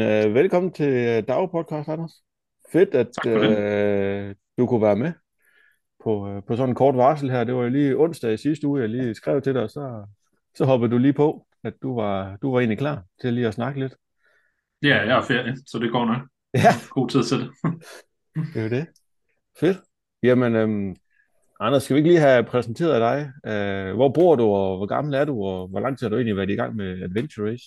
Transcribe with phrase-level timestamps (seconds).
[0.00, 2.12] Øh, velkommen til Dag Podcast, Anders.
[2.72, 5.12] Fedt, at øh, du kunne være med
[6.04, 7.44] på, øh, på sådan en kort varsel her.
[7.44, 10.06] Det var jo lige onsdag i sidste uge, jeg lige skrev til dig, og så,
[10.54, 13.54] så hoppede du lige på, at du var, du var egentlig klar til lige at
[13.54, 13.94] snakke lidt.
[14.82, 16.22] Ja, jeg er ferie, så det går nok.
[16.54, 16.72] Ja.
[16.90, 17.50] God tid til det.
[18.54, 18.86] det er jo det.
[19.60, 19.76] Fedt.
[20.22, 20.96] Jamen, øhm,
[21.60, 23.32] Anders, skal vi ikke lige have præsenteret dig?
[23.52, 26.16] Øh, hvor bor du, og hvor gammel er du, og hvor lang tid har du
[26.16, 27.64] egentlig været i gang med Adventure Race?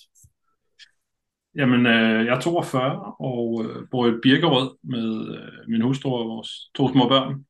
[1.56, 6.30] Jamen, øh, jeg er 42 og øh, bor i Birkerød med øh, min hustru og
[6.30, 7.46] vores to små børn.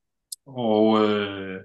[0.46, 1.62] Og øh,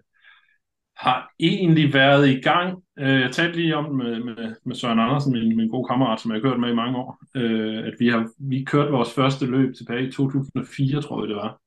[0.97, 2.83] har egentlig været i gang.
[2.99, 6.31] Øh, jeg talte lige om med, med, med Søren Andersen, min, min gode kammerat, som
[6.31, 9.47] jeg har kørt med i mange år, øh, at vi har vi kørte vores første
[9.47, 11.61] løb tilbage i 2004, tror jeg det var.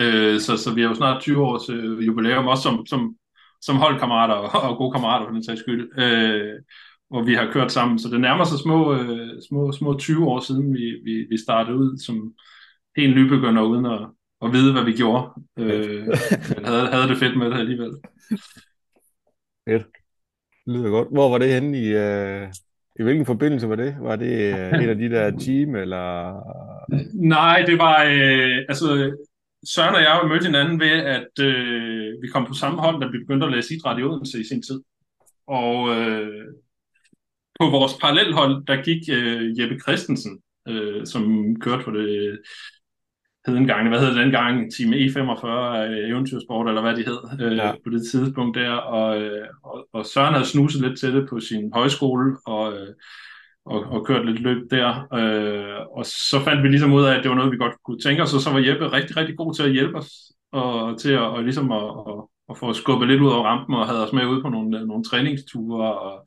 [0.00, 3.16] Øh, så, så vi har jo snart 20 års øh, jubilæum, også som, som,
[3.62, 5.98] som holdkammerater og, og gode kammerater for den sags skyld.
[5.98, 6.54] Øh,
[7.08, 7.98] hvor vi har kørt sammen.
[7.98, 11.76] Så det nærmer sig små, øh, små, små 20 år siden, vi, vi, vi startede
[11.76, 12.34] ud som
[12.96, 14.00] helt nybegynder, uden at,
[14.42, 15.30] at vide, hvad vi gjorde.
[15.58, 16.06] Øh,
[16.56, 17.90] men havde, havde det fedt med det alligevel.
[19.68, 19.86] Fedt.
[20.66, 21.08] Det lyder godt.
[21.12, 21.86] Hvor var det henne i...
[21.86, 22.48] Øh...
[23.00, 23.96] I hvilken forbindelse var det?
[24.00, 26.34] Var det øh, en af de der team, eller?
[27.14, 29.16] Nej, det var, øh, altså,
[29.64, 33.18] Søren og jeg mødte hinanden ved, at øh, vi kom på samme hold, da vi
[33.18, 34.80] begyndte at læse idræt i Odense i sin tid.
[35.46, 36.46] Og øh,
[37.60, 42.38] på vores parallelhold, der gik øh, Jeppe Christensen, øh, som kørte på det
[43.46, 47.56] hed engang, hvad hed det dengang, Team E45 øh, Eventyrsport, eller hvad de hed, øh,
[47.56, 47.72] ja.
[47.72, 51.40] på det tidspunkt der, og, øh, og, og Søren havde snuset lidt til det på
[51.40, 52.88] sin højskole, og, øh,
[53.66, 57.22] og, og kørt lidt løb der, øh, og så fandt vi ligesom ud af, at
[57.22, 59.54] det var noget, vi godt kunne tænke os, og så var Jeppe rigtig, rigtig god
[59.54, 60.10] til at hjælpe os,
[60.52, 63.86] og til at, og ligesom at, at, at få skubbet lidt ud over rampen, og
[63.86, 66.26] havde os med ud på nogle, nogle træningsture, og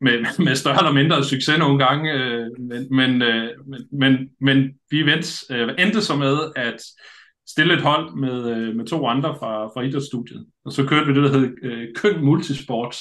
[0.00, 4.74] med, med større eller mindre succes nogle gange, øh, men, men, øh, men, men, men
[4.90, 6.82] vi vendte, øh, endte så med at
[7.48, 11.14] stille et hold med, øh, med to andre fra, fra idrætsstudiet, og så kørte vi
[11.14, 13.00] det, der hed øh, Køn Multisports,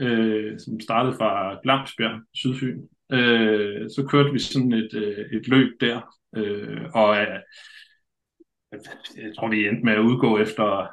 [0.00, 2.78] øh, som startede fra Glamsbjerg, Sydfyn.
[3.12, 6.00] Øh, så kørte vi sådan et, øh, et løb der,
[6.36, 7.40] øh, og øh,
[9.16, 10.86] jeg tror, vi endte med at udgå efter,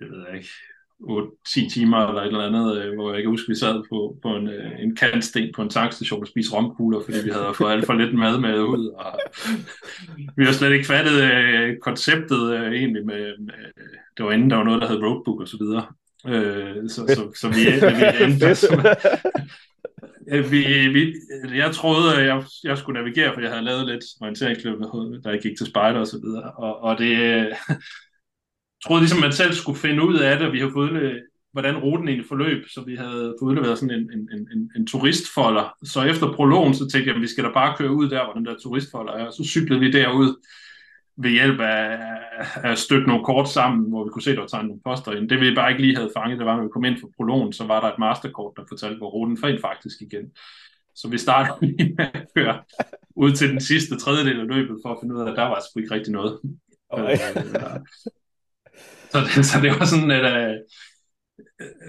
[0.00, 0.48] jeg ved ikke,
[1.00, 4.28] 8-10 timer eller et eller andet, øh, hvor jeg kan huske, vi sad på, på
[4.36, 7.86] en, øh, en kantsten på en tankstation og spiste romkugler, fordi vi havde fået alt
[7.86, 8.86] for lidt mad med ud.
[8.88, 9.20] Og
[10.36, 13.54] vi har slet ikke fattet øh, konceptet øh, egentlig med, med,
[14.16, 15.86] det var inden der var noget, der hed roadbook og så videre.
[16.26, 18.84] Øh, så, så, så, vi, vi endte som,
[20.50, 21.14] vi, vi,
[21.56, 24.78] jeg troede, at jeg, jeg skulle navigere, for jeg havde lavet lidt orienteringsløb,
[25.24, 26.50] da jeg gik til spejder og så videre.
[26.50, 27.46] Og, og det,
[28.84, 31.76] troede ligesom, at man selv skulle finde ud af det, og vi har fået hvordan
[31.76, 35.76] ruten egentlig forløb, så vi havde fået udleveret sådan en, en, en, en, en turistfolder.
[35.84, 38.32] Så efter prologen, så tænkte jeg, at vi skal da bare køre ud der, hvor
[38.32, 39.30] den der turistfolder er.
[39.30, 40.44] Så cyklede vi derud
[41.16, 41.98] ved hjælp af,
[42.54, 45.12] at stykke nogle kort sammen, hvor vi kunne se, at der var tegnet nogle poster
[45.12, 45.28] ind.
[45.28, 47.52] Det vi bare ikke lige havde fanget, det var, når vi kom ind for prologen,
[47.52, 50.26] så var der et masterkort, der fortalte, hvor ruten fandt faktisk igen.
[50.94, 52.62] Så vi startede lige med at køre
[53.16, 55.60] ud til den sidste tredjedel af løbet, for at finde ud af, at der var
[55.60, 56.40] sgu ikke rigtig noget.
[56.90, 57.16] Okay.
[59.16, 60.56] Øh, så, det, så det var sådan, at øh,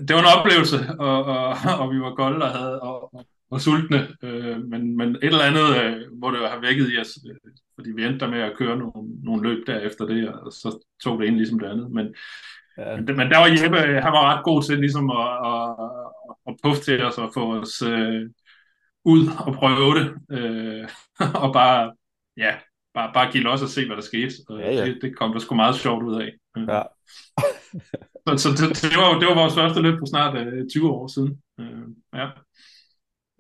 [0.08, 1.48] det var en oplevelse, og, og,
[1.80, 5.50] og vi var kolde og, havde, og, og, og sultne, øh, men, men et eller
[5.52, 8.58] andet øh, må det jo have vækket i os, øh, fordi vi endte med at
[8.58, 11.92] køre nogle, nogle løb derefter det, og så tog det ind ligesom det andet.
[11.92, 12.16] Men,
[12.78, 12.96] ja.
[12.96, 15.70] men, men der var Jeppe, han var ret god til ligesom at, at,
[16.48, 18.30] at puffe til os og få os øh,
[19.06, 20.88] ud og prøve det, øh,
[21.44, 21.94] og bare,
[22.38, 22.56] ja,
[22.94, 24.34] bare, bare give los og se, hvad der skete.
[24.50, 24.86] Og ja, ja.
[24.86, 26.32] Det, det kom der sgu meget sjovt ud af.
[26.58, 26.82] Ja.
[28.28, 31.08] så så det, det, var, det var vores første løb på snart øh, 20 år
[31.08, 31.42] siden.
[31.60, 32.28] Øh, ja.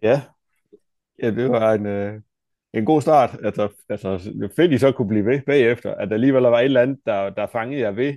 [0.04, 0.22] Ja.
[1.24, 2.22] Ja, det var en, øh,
[2.74, 3.38] en god start.
[3.44, 5.94] Altså, altså, fedt, I så kunne blive ved bagefter.
[5.94, 8.14] At der alligevel var et eller andet, der, der fangede jer ved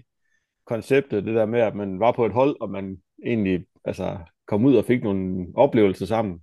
[0.67, 1.25] konceptet.
[1.25, 4.77] Det der med, at man var på et hold, og man egentlig altså, kom ud
[4.77, 6.41] og fik nogle oplevelser sammen.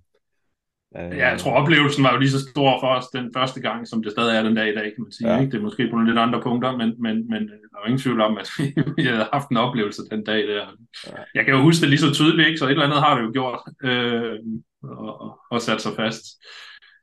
[0.94, 4.02] Ja, jeg tror oplevelsen var jo lige så stor for os den første gang, som
[4.02, 5.32] det stadig er den dag i dag, kan man sige.
[5.32, 5.40] Ja.
[5.40, 5.52] Ikke?
[5.52, 8.20] Det er måske på nogle lidt andre punkter, men, men, men der er ingen tvivl
[8.20, 8.50] om, at
[8.96, 10.66] vi havde haft en oplevelse den dag der.
[11.06, 11.12] Ja.
[11.34, 12.58] Jeg kan jo huske det lige så tydeligt, ikke?
[12.58, 14.38] så et eller andet har det jo gjort øh,
[14.82, 16.24] og, og sat sig fast.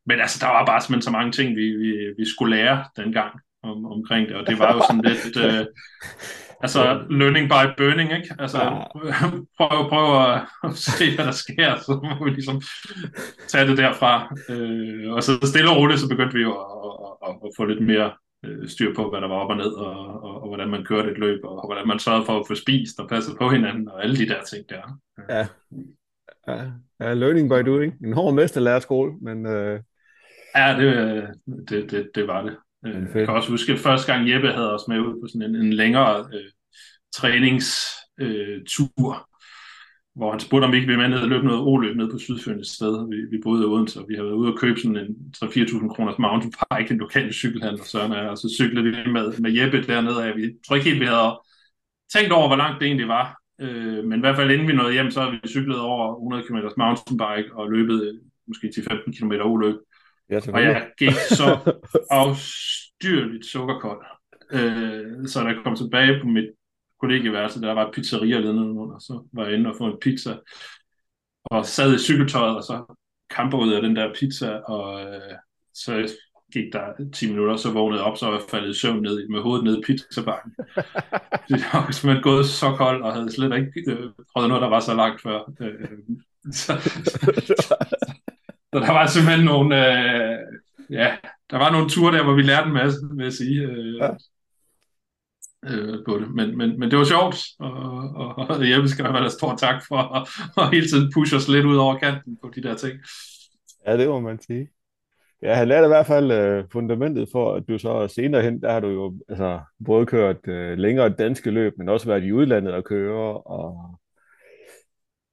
[0.05, 3.31] Men altså, der var bare simpelthen så mange ting, vi, vi, vi skulle lære dengang
[3.63, 5.37] om, omkring det, og det var jo sådan lidt...
[5.45, 5.65] Øh,
[6.61, 8.35] Altså learning by burning, ikke?
[8.39, 8.73] Altså ja.
[9.57, 10.31] prøv, prøv
[10.63, 12.61] at, se, hvad der sker, så må vi ligesom
[13.47, 14.35] tage det derfra.
[14.49, 17.85] Øh, og så stille og roligt, så begyndte vi jo at, at, at, få lidt
[17.85, 18.11] mere
[18.45, 21.11] øh, styr på, hvad der var op og ned, og, og, og hvordan man kørte
[21.11, 23.89] et løb, og, og hvordan man sørgede for at få spist og passet på hinanden,
[23.89, 24.99] og alle de der ting der.
[25.29, 25.47] Ja,
[26.47, 26.71] ja.
[26.99, 27.93] ja learning by doing.
[28.05, 29.45] En hård mesterlærerskole, men...
[29.45, 29.79] Øh...
[30.55, 31.27] Ja, det,
[31.69, 32.57] det, det, det var det.
[32.85, 35.55] Øh, jeg kan også huske, at første gang Jeppe havde os med ud på sådan
[35.55, 36.51] en, en længere øh,
[37.13, 39.25] træningstur, øh,
[40.15, 42.17] hvor han spurgte, om vi ikke ville med ned og løbe noget oløb ned på
[42.17, 43.09] Sydfyn et sted.
[43.09, 45.93] Vi, vi boede i Odense, og vi havde været ude og købe sådan en 3-4.000
[45.93, 50.33] kroners mountainbike, en lokal cykelhandler, Søren og, og så cyklede vi med, med Jeppe dernede.
[50.35, 51.39] Vi tror ikke helt, vi havde
[52.13, 53.27] tænkt over, hvor langt det egentlig var.
[53.61, 56.43] Øh, men i hvert fald inden vi nåede hjem, så havde vi cyklet over 100
[56.43, 59.75] km mountainbike og løbet måske til 15 km oløb.
[60.29, 61.73] Ja, og jeg gik så
[62.11, 64.05] afstyrligt sukkerkold.
[64.51, 66.49] Øh, så da jeg kom tilbage på mit
[66.99, 70.35] kollegieværelse, der var et pizzeria lidt under, så var jeg inde og få en pizza,
[71.45, 72.95] og sad i cykeltøjet, og så
[73.57, 75.35] ud af den der pizza, og øh,
[75.73, 76.15] så
[76.53, 79.27] gik der 10 minutter, så vågnede jeg op, så var jeg faldet i søvn ned,
[79.27, 80.51] med hovedet ned i pizzabakken.
[81.49, 84.79] det var simpelthen gået så koldt, og havde slet ikke øh, prøvet noget, der var
[84.79, 85.51] så langt før.
[85.61, 85.99] Øh,
[86.51, 86.73] så,
[88.73, 90.37] så der var simpelthen nogle, øh,
[90.89, 91.17] ja,
[91.51, 93.61] der var nogle ture der, hvor vi lærte en masse, vil jeg sige.
[93.61, 94.09] Øh, ja
[95.65, 96.35] øh, på det.
[96.35, 97.71] Men, men, men det var sjovt, og,
[98.15, 100.27] og, og Jeppe skal have stor tak for at,
[100.57, 102.99] at hele tiden pushe os lidt ud over kanten på de der ting.
[103.87, 104.69] Ja, det må man sige.
[105.41, 108.71] Ja, han lærte i hvert fald øh, fundamentet for, at du så senere hen, der
[108.71, 112.73] har du jo altså, både kørt øh, længere danske løb, men også været i udlandet
[112.73, 113.99] og køre, og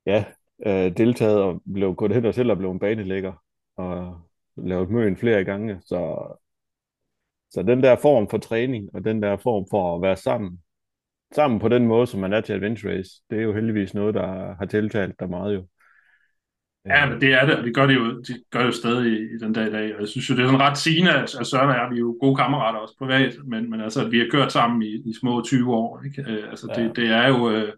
[0.06, 0.24] ja,
[0.66, 3.32] øh, deltaget og blev gået hen og selv og blev en banelægger,
[3.76, 4.20] og
[4.56, 6.28] lavet møen flere gange, så
[7.50, 10.58] så den der form for træning, og den der form for at være sammen,
[11.34, 14.14] sammen på den måde, som man er til Adventure Race, det er jo heldigvis noget,
[14.14, 15.66] der har tiltalt dig meget jo.
[16.86, 19.12] Ja, men det er det, og det gør det jo, de gør det jo stadig
[19.12, 19.94] i, i den dag i dag.
[19.94, 22.00] Og jeg synes jo, det er sådan ret sigende, at, Søren og jeg, vi er
[22.00, 25.12] jo gode kammerater også privat, men, men altså, at vi har kørt sammen i, i
[25.20, 26.02] små 20 år.
[26.04, 26.32] Ikke?
[26.32, 26.82] Øh, altså, ja.
[26.82, 27.72] det, det er jo, øh,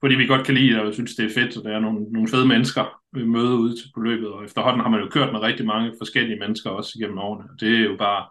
[0.00, 2.12] fordi vi godt kan lide det, og synes, det er fedt, og der er nogle,
[2.12, 5.40] nogle fede mennesker, vi møder ude på løbet, og efterhånden har man jo kørt med
[5.40, 7.48] rigtig mange forskellige mennesker også igennem årene.
[7.60, 8.28] Det er jo bare,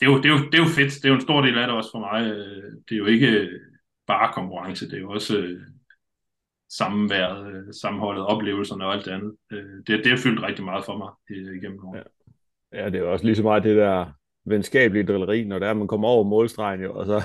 [0.00, 0.92] det, er jo, det, er jo, det er jo fedt.
[0.94, 2.20] Det er jo en stor del af det også for mig.
[2.32, 3.60] Øh, det er jo ikke øh,
[4.06, 5.60] bare konkurrence, det er jo også øh,
[6.70, 9.32] sammenværet, øh, sammenholdet, oplevelserne og alt det andet.
[9.52, 11.10] Øh, det, det har fyldt rigtig meget for mig
[11.56, 12.02] igennem årene.
[12.72, 12.82] Ja.
[12.82, 14.12] ja, det er også lige så meget det der
[14.44, 17.22] venskabelige drilleri, når det er, man kommer over målstregen, jo, og så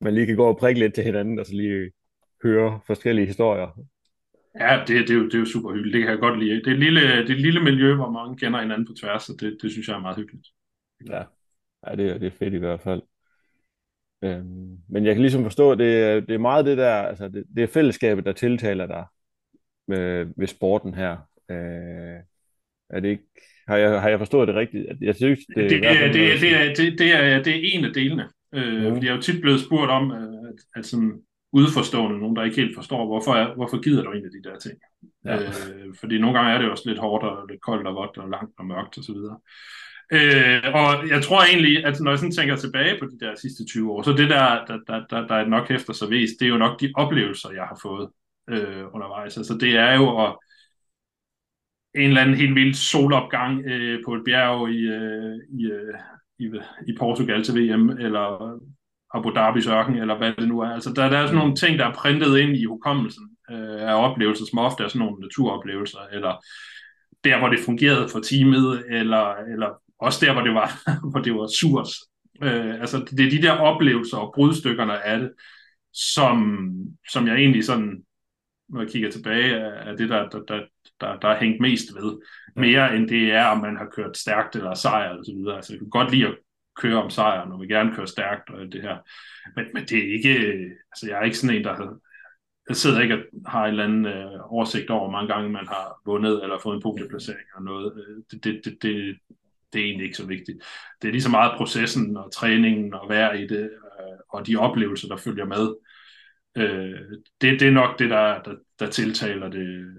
[0.00, 1.90] man lige kan gå og prikke lidt til hinanden, og så lige
[2.46, 3.68] høre forskellige historier.
[4.60, 5.94] Ja, det, det, er jo, det er jo super hyggeligt.
[5.94, 6.56] Det kan jeg godt lide.
[6.64, 9.28] Det er et lille, det er et lille miljø, hvor mange kender hinanden på tværs,
[9.28, 10.46] og det, det synes jeg er meget hyggeligt.
[11.10, 11.22] Ja,
[11.86, 13.02] Ja, det, det er fedt i hvert fald.
[14.22, 17.44] Øhm, men jeg kan ligesom forstå, at det, det er meget det der, altså det,
[17.56, 19.04] det er fællesskabet, der tiltaler dig
[19.88, 21.16] med, ved sporten her.
[21.50, 22.20] Øh,
[22.90, 23.24] er det ikke,
[23.68, 24.86] har jeg, har jeg forstået det rigtigt?
[25.00, 27.84] Jeg synes, det, det, er, det, det, det, er, det, det, er, det er en
[27.84, 28.28] af delene.
[28.54, 28.94] Øh, mm.
[28.94, 30.28] Fordi jeg er jo tit blevet spurgt om, at,
[30.76, 31.22] at sådan
[31.52, 34.78] udforstående, nogen der ikke helt forstår, hvorfor, hvorfor gider du egentlig de der ting?
[35.24, 35.36] Ja.
[35.36, 38.28] Øh, fordi nogle gange er det også lidt hårdt og lidt koldt og vådt og
[38.28, 39.00] langt og mørkt osv.
[39.00, 39.38] Og så videre.
[40.12, 43.64] Øh, og jeg tror egentlig, at når jeg sådan tænker tilbage på de der sidste
[43.64, 46.50] 20 år, så det der, der, der, der, der nok hæfter sig vist, det er
[46.50, 48.08] jo nok de oplevelser, jeg har fået
[48.50, 49.36] øh, undervejs.
[49.36, 50.36] Altså det er jo at
[51.94, 55.94] en eller anden helt vild solopgang øh, på et bjerg i, øh, i, øh,
[56.38, 56.50] i,
[56.88, 58.58] i Portugal til VM, eller
[59.14, 60.68] Abu Dhabis ørken, eller hvad det nu er.
[60.68, 64.10] Altså der, der er sådan nogle ting, der er printet ind i hukommelsen øh, af
[64.10, 66.44] oplevelser, som ofte er sådan nogle naturoplevelser, eller
[67.24, 70.70] der, hvor det fungerede for teamet, eller, eller også der, hvor det var,
[71.10, 71.88] hvor det var surt.
[72.42, 75.32] Øh, altså, det er de der oplevelser og brudstykkerne af det,
[75.92, 76.68] som,
[77.12, 78.02] som jeg egentlig sådan,
[78.68, 80.60] når jeg kigger tilbage, er det, der, der, der,
[81.00, 82.18] der, der er hængt mest ved.
[82.56, 85.56] Mere end det er, om man har kørt stærkt eller sejr og så videre.
[85.56, 86.34] Altså, jeg kan godt lide at
[86.76, 88.96] køre om sejren, og vil gerne køre stærkt og det her.
[89.56, 90.34] Men, men det er ikke,
[90.92, 91.98] altså jeg er ikke sådan en, der
[92.68, 95.66] jeg sidder ikke og har en eller anden øh, oversigt over, hvor mange gange man
[95.66, 97.92] har vundet eller fået en podieplacering eller noget.
[97.96, 99.18] Øh, det, det, det, det,
[99.72, 100.58] det er egentlig ikke så vigtigt.
[101.02, 104.56] Det er lige så meget processen og træningen og være i det, øh, og de
[104.56, 105.74] oplevelser, der følger med.
[106.56, 109.94] Øh, det, det er nok det, der, der, der tiltaler det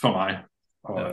[0.00, 0.44] for mig.
[0.82, 1.06] Og, ja.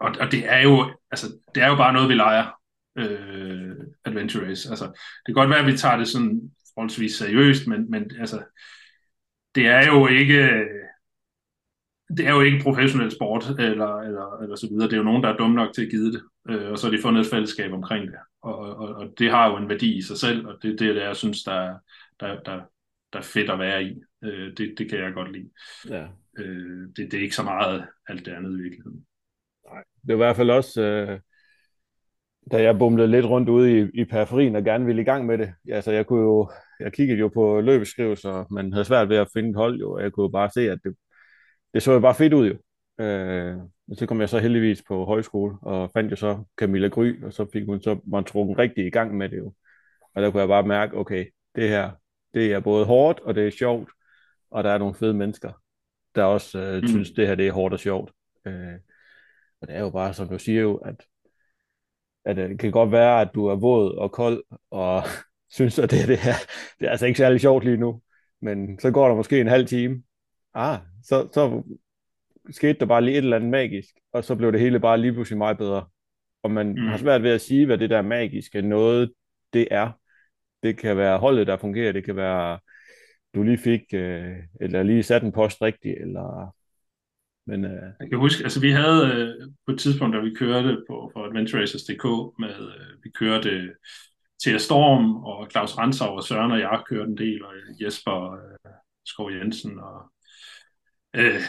[0.00, 2.57] og, og det er jo altså, det er jo bare noget, vi leger.
[2.98, 4.70] Øh, Adventure Race.
[4.70, 6.40] Altså, det kan godt være, at vi tager det sådan
[6.74, 8.44] forholdsvis seriøst, men, men altså,
[9.54, 10.64] det er jo ikke
[12.16, 14.86] det er jo ikke professionel sport, eller, eller, eller så videre.
[14.86, 16.86] Det er jo nogen, der er dumme nok til at give det, øh, og så
[16.86, 18.18] har de fundet et fællesskab omkring det.
[18.42, 20.92] Og, og, og det har jo en værdi i sig selv, og det, det er
[20.92, 21.78] det, jeg synes, der,
[22.20, 22.60] der, der,
[23.12, 24.02] der er fedt at være i.
[24.24, 25.50] Øh, det, det kan jeg godt lide.
[25.88, 26.06] Ja.
[26.38, 29.06] Øh, det, det er ikke så meget alt det andet i virkeligheden.
[29.72, 29.82] Nej.
[30.02, 31.20] Det er i hvert fald også, øh,
[32.50, 35.38] da jeg bumlede lidt rundt ude i, i periferien og gerne ville i gang med
[35.38, 35.52] det.
[35.68, 36.50] Altså, jeg kunne jo,
[36.80, 40.02] jeg kiggede jo på løbeskrivelser, man havde svært ved at finde et hold jo, og
[40.02, 40.96] jeg kunne jo bare se, at det,
[41.74, 42.56] det så jo bare fedt ud jo.
[43.04, 43.56] Øh,
[43.94, 47.46] så kom jeg så heldigvis på højskole, og fandt jo så Camilla Gry, og så
[47.52, 49.52] fik hun så man trukket rigtig i gang med det jo.
[50.14, 51.90] Og der kunne jeg bare mærke, okay, det her,
[52.34, 53.90] det er både hårdt, og det er sjovt,
[54.50, 55.52] og der er nogle fede mennesker,
[56.14, 56.88] der også øh, mm.
[56.88, 58.12] synes, det her det er hårdt og sjovt.
[58.46, 58.74] Øh,
[59.60, 61.04] og det er jo bare, som du siger jo, at,
[62.28, 65.02] at det kan godt være, at du er våd og kold, og
[65.56, 66.32] synes, at det, det, her,
[66.80, 68.00] det er altså ikke særlig sjovt lige nu.
[68.42, 70.02] Men så går der måske en halv time.
[70.54, 71.62] Ah, så, så
[72.50, 75.12] skete der bare lige et eller andet magisk, og så blev det hele bare lige
[75.12, 75.86] pludselig meget bedre.
[76.42, 76.86] Og man mm.
[76.86, 79.12] har svært ved at sige, hvad det der magiske noget,
[79.52, 79.90] det er.
[80.62, 82.58] Det kan være holdet, der fungerer, det kan være,
[83.34, 86.54] du lige fik, øh, eller lige sat en post rigtigt, eller
[87.48, 87.92] men, øh...
[88.00, 91.24] Jeg kan huske, altså vi havde øh, på et tidspunkt, da vi kørte på, på
[91.24, 92.04] AdventureRacers.dk,
[92.38, 93.68] med, øh, vi kørte øh,
[94.42, 98.32] til Storm, og Claus Ransau og Søren og jeg kørte en del, og øh, Jesper
[98.32, 98.72] øh,
[99.06, 100.12] Skov Jensen og
[101.16, 101.40] øh,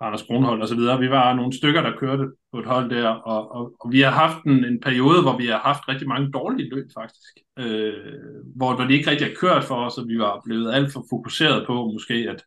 [0.00, 1.00] Anders Kronhold og så videre.
[1.00, 4.10] Vi var nogle stykker, der kørte på et hold der, og, og, og vi har
[4.10, 8.14] haft en, en periode, hvor vi har haft rigtig mange dårlige løb faktisk, øh,
[8.56, 11.04] hvor, hvor de ikke rigtig har kørt for os, og vi var blevet alt for
[11.10, 12.44] fokuseret på måske at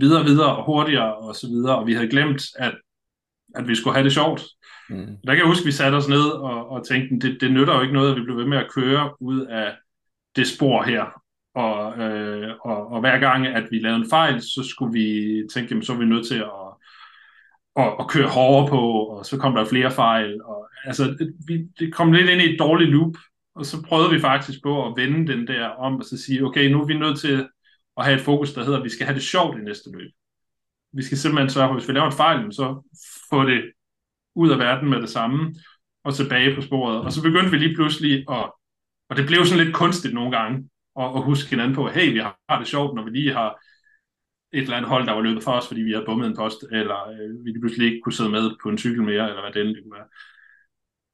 [0.00, 2.74] videre, videre og hurtigere og så videre, og vi havde glemt, at,
[3.54, 4.42] at vi skulle have det sjovt.
[4.90, 5.06] Mm.
[5.26, 7.74] Der kan jeg huske, at vi satte os ned og, og tænkte, det, det nytter
[7.74, 9.74] jo ikke noget, at vi blev ved med at køre ud af
[10.36, 11.22] det spor her.
[11.54, 15.68] Og, øh, og, og hver gang, at vi lavede en fejl, så skulle vi tænke,
[15.70, 16.68] jamen, så er vi nødt til at,
[17.76, 20.42] at, at køre hårdere på, og så kom der flere fejl.
[20.44, 23.14] Og, altså, vi, det kom lidt ind i et dårligt loop,
[23.54, 26.70] og så prøvede vi faktisk på at vende den der om, og så sige, okay,
[26.70, 27.48] nu er vi nødt til
[27.98, 30.10] at have et fokus, der hedder, at vi skal have det sjovt i næste løb.
[30.92, 32.82] Vi skal simpelthen sørge for, at hvis vi laver en fejl, så
[33.30, 33.72] få det
[34.34, 35.54] ud af verden med det samme,
[36.04, 37.00] og tilbage på sporet.
[37.00, 38.52] Og så begyndte vi lige pludselig at,
[39.08, 40.68] og det blev sådan lidt kunstigt nogle gange,
[41.00, 43.60] at, at huske hinanden på, hey, vi har det sjovt, når vi lige har
[44.52, 46.64] et eller andet hold, der var løbet for os, fordi vi havde bummet en post,
[46.72, 49.62] eller øh, vi pludselig ikke kunne sidde med på en cykel mere, eller hvad det
[49.62, 50.08] end kunne være.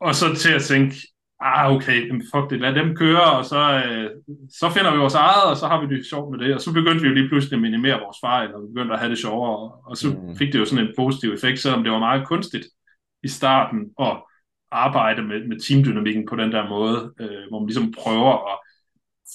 [0.00, 0.97] Og så til at tænke,
[1.41, 4.11] ah okay, fuck det, lad dem køre, og så, øh,
[4.50, 6.73] så finder vi vores eget, og så har vi det sjovt med det, og så
[6.73, 9.73] begyndte vi jo lige pludselig at minimere vores fejl, og begyndte at have det sjovere,
[9.87, 10.37] og så mm.
[10.37, 12.67] fik det jo sådan en positiv effekt, selvom det var meget kunstigt
[13.23, 14.23] i starten at
[14.71, 18.59] arbejde med, med teamdynamikken på den der måde, øh, hvor man ligesom prøver at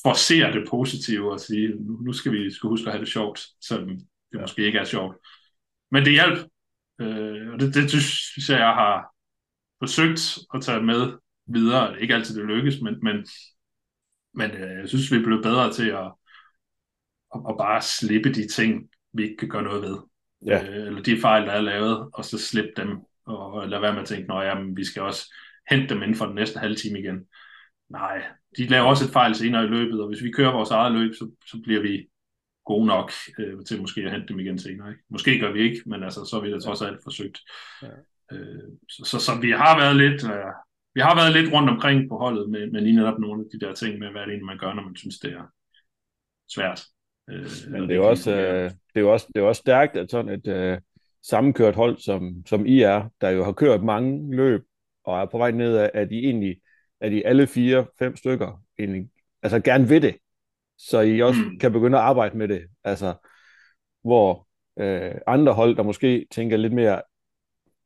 [0.03, 3.39] forcere det positive og sige, nu, nu skal vi skal huske at have det sjovt,
[3.68, 4.41] selvom det ja.
[4.41, 5.15] måske ikke er sjovt.
[5.91, 6.39] Men det hjælp,
[7.01, 9.13] øh, og det, det synes jeg, jeg har
[9.82, 11.13] forsøgt at tage med
[11.50, 11.88] videre.
[11.88, 13.27] Det er ikke altid det lykkes, men, men,
[14.34, 16.12] men øh, jeg synes, vi er blevet bedre til at,
[17.36, 19.98] at, at bare slippe de ting, vi ikke kan gøre noget ved.
[20.46, 20.68] Ja.
[20.68, 23.94] Øh, eller de fejl, der er lavet, og så slippe dem, og, og lade være
[23.94, 25.34] med at tænke, at vi skal også
[25.70, 27.25] hente dem inden for den næste halve time igen.
[27.89, 28.24] Nej,
[28.58, 31.13] de laver også et fejl senere i løbet, og hvis vi kører vores eget løb,
[31.13, 32.10] så, så bliver vi
[32.65, 34.89] gode nok øh, til måske at hente dem igen senere.
[34.89, 35.03] Ikke?
[35.10, 37.39] Måske gør vi ikke, men altså, så har vi det trods alt forsøgt.
[37.82, 37.88] Ja.
[38.32, 40.53] Øh, så, så, så vi har været lidt, øh,
[40.93, 43.65] vi har været lidt rundt omkring på holdet med, med lige netop nogle af de
[43.65, 45.51] der ting med, hvad det egentlig man gør, når man synes, det er
[46.50, 46.86] svært.
[47.29, 49.98] Øh, Men det er, jo også, øh, det, er jo også, det er også stærkt,
[49.98, 50.77] at sådan et øh,
[51.24, 54.62] sammenkørt hold, som, som I er, der jo har kørt mange løb,
[55.03, 56.62] og er på vej ned af, at I egentlig,
[57.01, 59.10] at I alle fire, fem stykker, egentlig,
[59.43, 60.17] altså gerne vil det,
[60.77, 61.60] så I også mm.
[61.60, 62.67] kan begynde at arbejde med det.
[62.84, 63.13] Altså,
[64.03, 64.48] hvor
[64.79, 67.01] øh, andre hold, der måske tænker lidt mere,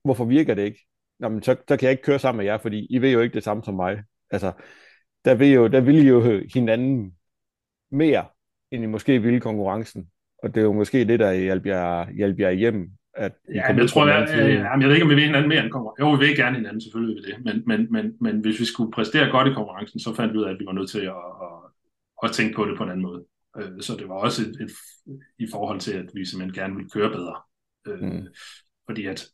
[0.03, 0.85] hvorfor virker det ikke?
[1.21, 3.33] Jamen, så, så kan jeg ikke køre sammen med jer, fordi I ved jo ikke
[3.33, 4.03] det samme som mig.
[4.31, 4.51] Altså,
[5.25, 7.13] der vil, jo, der vil I jo hinanden
[7.91, 8.25] mere,
[8.71, 10.07] end I måske ville konkurrencen.
[10.43, 12.89] Og det er jo måske det, der hjælper jer, hjælper jer hjem.
[13.13, 15.49] At I ja, jeg tror, jeg, jeg, jeg, jeg ved ikke, om vi vil hinanden
[15.49, 16.05] mere end konkurrencen.
[16.05, 17.45] Jo, vi vil gerne hinanden, selvfølgelig vil det.
[17.45, 20.43] Men, men, men, men hvis vi skulle præstere godt i konkurrencen, så fandt vi ud
[20.43, 21.55] af, at vi var nødt til at, at,
[22.23, 23.25] at tænke på det på en anden måde.
[23.57, 24.71] Øh, så det var også et, et,
[25.39, 27.35] i forhold til, at vi simpelthen gerne ville køre bedre.
[27.87, 28.27] Øh, mm.
[28.85, 29.25] Fordi at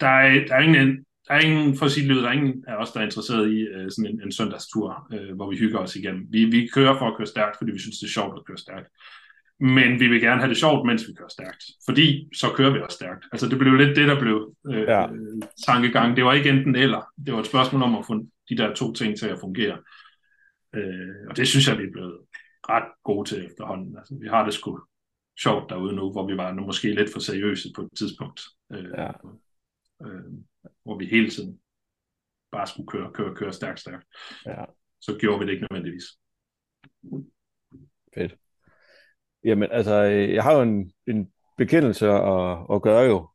[0.00, 2.64] der er, der er ingen der er ingen, for at sige det, der er ingen
[2.68, 5.78] af os, der er interesseret i uh, sådan en, en søndagstur, uh, hvor vi hygger
[5.78, 6.26] os igennem.
[6.30, 8.58] Vi, vi kører for at køre stærkt, fordi vi synes, det er sjovt at køre
[8.58, 8.88] stærkt.
[9.60, 11.64] Men vi vil gerne have det sjovt, mens vi kører stærkt.
[11.88, 13.24] Fordi så kører vi også stærkt.
[13.32, 15.06] Altså det blev lidt det, der blev uh, ja.
[15.66, 16.16] tankegang.
[16.16, 17.02] Det var ikke enten eller.
[17.26, 18.14] Det var et spørgsmål om at få
[18.50, 19.78] de der to ting til at fungere.
[20.76, 22.18] Uh, og det synes jeg, vi er blevet
[22.68, 23.96] ret gode til efterhånden.
[23.98, 24.80] Altså, vi har det sgu
[25.42, 28.40] sjovt derude nu, hvor vi var nu måske lidt for seriøse på et tidspunkt.
[28.70, 29.10] Uh, ja.
[30.00, 30.34] Uh,
[30.88, 31.60] hvor vi hele tiden
[32.52, 34.06] bare skulle køre, køre, køre stærkt, stærkt.
[34.46, 34.64] Ja.
[35.00, 36.04] Så gjorde vi det ikke nødvendigvis.
[38.14, 38.36] Fedt.
[39.44, 39.94] Jamen, altså,
[40.36, 43.28] jeg har jo en, en bekendelse at, at gøre jo,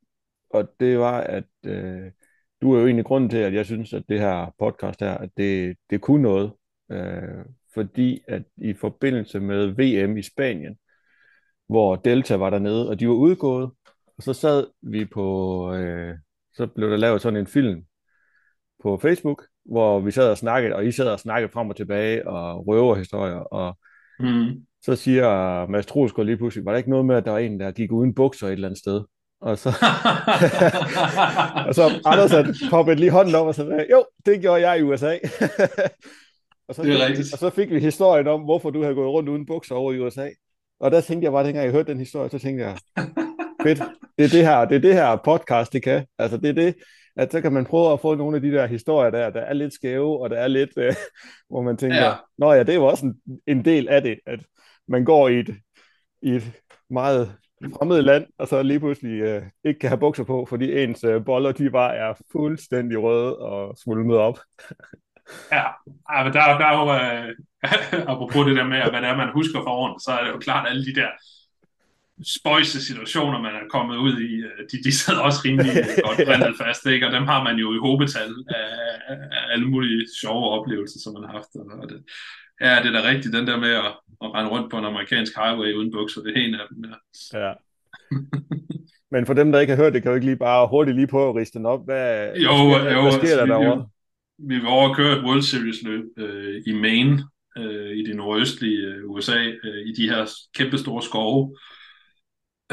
[0.50, 2.12] og det var, at øh,
[2.62, 5.30] du er jo egentlig grunden til, at jeg synes, at det her podcast her, at
[5.38, 6.54] det, det kunne noget,
[6.92, 10.78] øh, fordi at i forbindelse med VM i Spanien,
[11.68, 13.72] hvor Delta var dernede, og de var udgået,
[14.18, 16.18] og så sad vi på, øh,
[16.56, 17.82] så blev der lavet sådan en film
[18.84, 22.28] på Facebook, hvor vi sad og snakkede, og I sad og snakkede frem og tilbage,
[22.28, 23.78] og røverhistorier, og
[24.20, 24.46] Mm.
[24.86, 27.60] så siger Mads Trosgaard lige pludselig, var der ikke noget med, at der var en,
[27.60, 29.02] der gik uden bukser et eller andet sted?
[29.42, 29.70] Og så,
[31.68, 34.82] og så Anders havde poppet lige hånden op og sagde, jo, det gjorde jeg i
[34.82, 35.14] USA.
[36.68, 37.34] og, så Det er fik, rigtigt.
[37.34, 40.00] og så fik vi historien om, hvorfor du havde gået rundt uden bukser over i
[40.00, 40.30] USA.
[40.80, 42.78] Og der tænkte jeg bare, dengang jeg hørte den historie, så tænkte jeg,
[43.64, 43.80] fedt,
[44.18, 46.06] det er det her, det er det her podcast, det kan.
[46.20, 46.76] Altså det er det,
[47.16, 49.54] at så kan man prøve at få nogle af de der historier der, der er
[49.54, 50.94] lidt skæve, og der er lidt, øh,
[51.50, 52.14] hvor man tænker, Ja.
[52.38, 53.16] nå ja, det er jo også en,
[53.48, 54.40] en del af det, at
[54.88, 55.56] man går i et,
[56.22, 56.52] i et
[56.90, 57.34] meget
[57.78, 61.26] fremmed land, og så lige pludselig øh, ikke kan have bukser på, fordi ens øh,
[61.26, 64.40] boller, de bare er fuldstændig røde og svulmet op.
[65.52, 65.64] Ja,
[66.24, 67.36] men der, er- der er jo, øh,
[68.14, 70.40] apropos det der med, hvad det er, man husker fra årene, så er det jo
[70.40, 71.08] klart, alle de der
[72.38, 75.72] spøjse situationer, man er kommet ud i, øh, de, de sidder også rimelig
[76.08, 77.08] godt brindet fast, ikke?
[77.08, 78.70] og dem har man jo i hobetal af,
[79.10, 81.52] af, af alle mulige sjove oplevelser, som man har haft.
[81.82, 82.04] Og det,
[82.62, 83.92] ja, det er da rigtigt, den der med at,
[84.24, 86.84] at rende rundt på en amerikansk highway uden bukser, det er en af dem.
[87.34, 87.40] Ja.
[87.48, 87.54] Ja.
[89.12, 91.08] Men for dem, der ikke har hørt det, kan jo ikke lige bare hurtigt lige
[91.08, 91.86] prøve at riste den op.
[91.86, 93.88] Hvad, Jo, hvad sker, jo, hvad sker altså, der vi- derovre?
[94.50, 97.24] Vi vil over at køre et World Series løb øh, i Maine,
[97.58, 100.26] øh, i det nordøstlige øh, USA, øh, i de her
[100.58, 101.56] kæmpe store skove.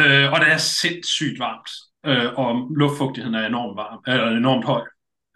[0.00, 1.70] Øh, og det er sindssygt varmt,
[2.06, 4.84] øh, og luftfugtigheden er enormt, varm, eller enormt høj.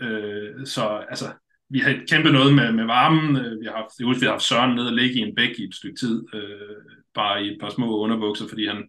[0.00, 1.32] Øh, så altså,
[1.70, 3.36] vi har kæmpet noget med, med varmen.
[3.36, 5.34] Øh, vi har haft, jeg husker, vi har haft Søren nede og ligge i en
[5.34, 6.76] bæk i et stykke tid, øh,
[7.14, 8.84] bare i et par små underbukser, fordi han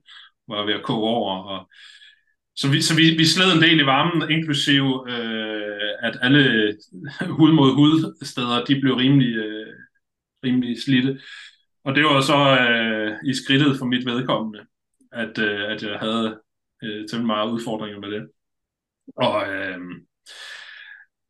[0.47, 1.43] var ved at koge over.
[1.43, 1.69] Og,
[2.55, 6.75] så vi, så vi, vi sled en del i varmen, inklusive øh, at alle
[7.37, 9.73] hud mod hud steder, de blev rimelig, øh,
[10.43, 11.19] rimelig slidte.
[11.83, 14.59] Og det var så øh, i skridtet for mit vedkommende,
[15.15, 16.41] at, øh, at jeg havde
[16.83, 18.29] øh, temmelig meget udfordringer med det.
[19.17, 19.77] Og øh,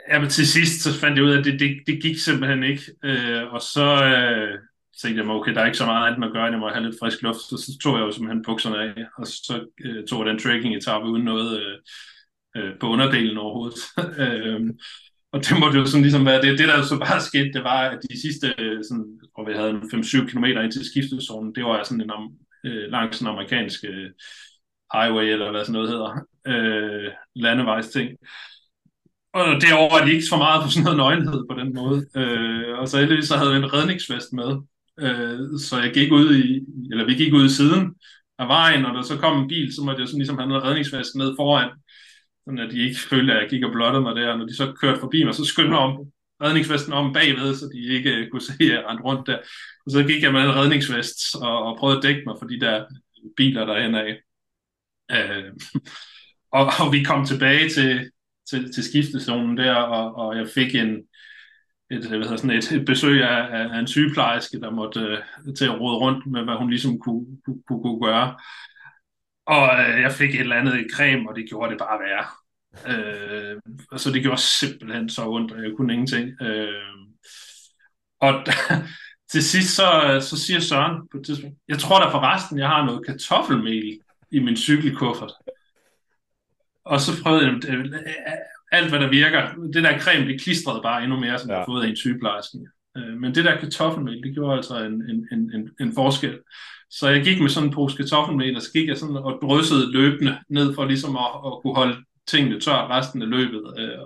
[0.10, 2.84] jamen, til sidst så fandt jeg ud af, at det, det, det gik simpelthen ikke.
[3.04, 4.60] Øh, og så øh,
[5.02, 6.70] tænkte jeg mig, okay, der er ikke så meget andet man gør, end jeg må
[6.70, 7.40] have lidt frisk luft.
[7.40, 11.10] Så, så tog jeg jo simpelthen bukserne af, og så øh, tog jeg den trekking-etappe
[11.10, 11.78] uden noget øh,
[12.58, 13.80] øh, på underdelen overhovedet.
[14.24, 14.62] øh,
[15.32, 17.82] og det måtte jo sådan ligesom være, det, det der så bare skete, det var,
[17.90, 21.64] at de sidste, øh, sådan, hvor vi havde en 5-7 km ind til skiftezonen, det
[21.64, 22.12] var sådan en
[22.66, 24.10] øh, langs en amerikansk øh,
[24.94, 26.12] highway, eller hvad sådan noget hedder,
[26.48, 28.10] øh, landevejs ting.
[29.34, 32.00] Og derover er de ikke for meget på sådan noget nøgenhed på den måde.
[32.16, 34.50] Øh, og så heldigvis så havde vi en redningsvest med.
[35.00, 36.46] Øh, så jeg gik ud i,
[36.92, 37.96] eller vi gik ud i siden
[38.40, 40.64] af vejen, og der så kom en bil, så måtte jeg sådan ligesom have noget
[40.64, 41.70] redningsvest ned foran,
[42.46, 44.38] sådan at de ikke følte, at jeg gik og blottede mig der.
[44.38, 45.98] Når de så kørte forbi mig, så skyndte jeg om
[46.42, 49.38] redningsvesten om bagved, så de ikke kunne se, at jeg rendte rundt der.
[49.86, 52.60] Og så gik jeg med en redningsvest og, og prøvede at dække mig for de
[52.60, 52.86] der
[53.38, 54.22] biler derhen af.
[55.12, 55.54] Øh,
[56.58, 58.12] og, og vi kom tilbage til,
[58.50, 60.96] til, til skiftezonen der, og, og jeg fik en,
[61.92, 65.56] et, hvad hedder sådan et, et besøg af, af, af en sygeplejerske, der måtte øh,
[65.58, 68.38] til at rode rundt med, hvad hun ligesom kunne, kunne, kunne, kunne gøre.
[69.46, 72.26] Og øh, jeg fik et eller andet creme, og det gjorde det bare værre.
[72.86, 73.62] Uh,
[73.92, 76.42] altså det gjorde simpelthen så ondt, og jeg kunne ingenting.
[76.42, 77.08] Uh,
[78.22, 78.46] og
[79.32, 82.86] til sidst så, så siger Søren på et tidspunkt, jeg tror da forresten, jeg har
[82.86, 84.00] noget kartoffelmel
[84.32, 85.32] i min cykelkuffert.
[86.86, 87.86] Og så prøvede jeg øh,
[88.72, 89.54] alt, hvad der virker.
[89.74, 91.54] Det der creme, det klistrede bare endnu mere, som ja.
[91.54, 92.58] jeg har fået af en sygeplejerske.
[92.98, 96.40] Øh, Men det der kartoffelmel, det gjorde altså en, en, en, en, en forskel.
[96.90, 99.92] Så jeg gik med sådan en pose kartoffelmel, og så gik jeg sådan og dryssede
[99.92, 103.74] løbende ned for ligesom at, at kunne holde tingene tørt resten af løbet.
[103.80, 104.00] Øh,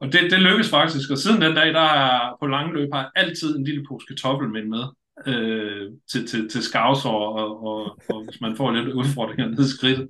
[0.00, 3.00] Og det, det lykkedes faktisk, og siden den dag, der er på lange løb, har
[3.00, 4.84] jeg altid en lille pose kartoffelmel med
[5.26, 9.76] øh, til, til, til skavsår, og, og, og hvis man får lidt udfordringer ned i
[9.76, 10.08] skridtet.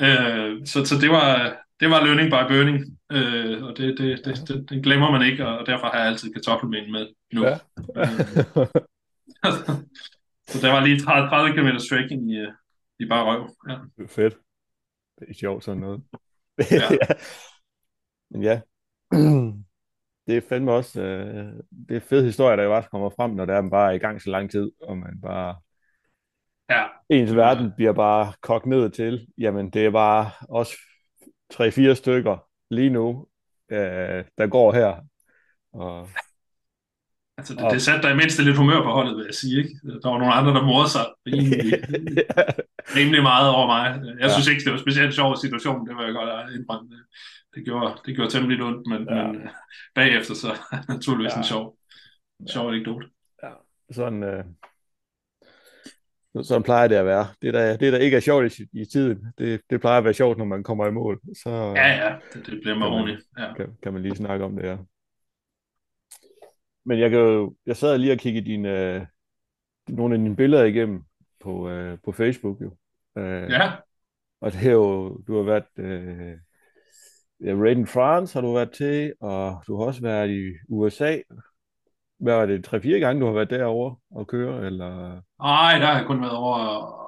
[0.00, 2.78] Øh, så, så det var, det var learning by burning,
[3.12, 6.32] øh, og det, det, det, det, det glemmer man ikke, og derfor har jeg altid
[6.32, 7.44] kartoffelmel med nu.
[7.46, 7.58] Ja.
[10.50, 12.46] så der var lige 30, 30 km trekking i,
[13.00, 13.50] i bare røv.
[13.68, 13.76] Ja.
[14.06, 14.34] Fedt.
[15.18, 16.02] Det er sjovt sådan noget.
[16.70, 16.98] Ja.
[18.30, 18.60] Men ja,
[20.26, 21.52] det er fandme også, øh,
[21.88, 23.98] det er fed historie, der jo også kommer frem, når der er bare er i
[23.98, 25.56] gang så lang tid, og man bare,
[26.70, 26.86] ja.
[27.08, 30.72] ens verden bliver bare kogt ned til, jamen det er bare også
[31.50, 33.26] tre-fire stykker lige nu,
[33.68, 35.00] øh, der går her.
[35.72, 36.08] Og,
[37.38, 39.58] Altså, det, det satte dig i mindste lidt humør på holdet, vil jeg sige.
[39.58, 39.74] Ikke?
[40.02, 41.72] Der var nogle andre, der mordede sig rimelig,
[42.98, 43.84] rimelig meget over mig.
[44.04, 44.28] Jeg Ja.
[44.32, 46.90] synes ikke, det var en specielt sjov situation, det var jeg godt indrømme.
[47.54, 49.26] Det, gjorde, det gjorde temmelig ondt, men, Ja.
[49.26, 49.48] men øh,
[49.94, 50.50] bagefter så
[50.94, 51.38] naturligvis Ja.
[51.38, 51.76] en sjov,
[52.40, 53.06] en sjov anekdote.
[53.92, 54.44] sådan, øh,
[56.42, 57.26] sådan plejer det at være.
[57.42, 60.14] Det, der, det, der ikke er sjovt i, i tiden, det, det plejer at være
[60.14, 61.20] sjovt, når man kommer i mål.
[61.42, 63.20] Så, ja, ja, det, det bliver ordentligt.
[63.38, 63.54] Ja.
[63.54, 64.78] Kan, kan man lige snakke om det her.
[66.86, 69.06] Men jeg, kan jo, jeg sad lige og kiggede dine, øh,
[69.88, 71.04] nogle af dine billeder igennem
[71.40, 72.60] på, øh, på Facebook.
[72.60, 72.76] Jo.
[73.18, 73.72] Øh, ja.
[74.40, 76.38] Og det er jo, du har været øh,
[77.44, 81.18] ja, Raid in France har du været til, og du har også været i USA.
[82.18, 85.20] Hvad var det, tre-fire gange, du har været derovre og køre, eller?
[85.42, 87.06] Nej, der har jeg kun været over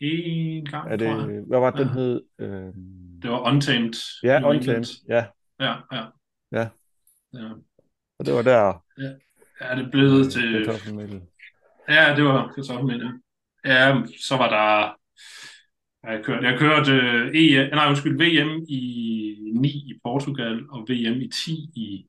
[0.00, 1.42] en gang, er det, tror jeg.
[1.46, 1.92] Hvad var det, den ja.
[1.92, 2.22] hed?
[2.38, 2.74] Øh...
[3.22, 4.22] Det var Untamed.
[4.22, 5.26] Ja, Untamed, ja.
[5.60, 6.04] Ja, ja.
[6.52, 6.68] Ja.
[7.34, 7.48] ja.
[8.18, 8.84] Og det var der.
[8.98, 9.10] Ja,
[9.60, 10.64] ja det blev øh, til...
[10.64, 11.22] Kartoffelmel.
[11.88, 13.00] Ja, det var kartoffelmel,
[13.64, 13.88] ja.
[13.88, 14.02] ja.
[14.28, 14.94] så var der...
[16.02, 18.80] Jeg kørte, jeg kørte uh, e, nej, undskyld, VM i
[19.54, 22.06] 9 i Portugal og VM i 10 i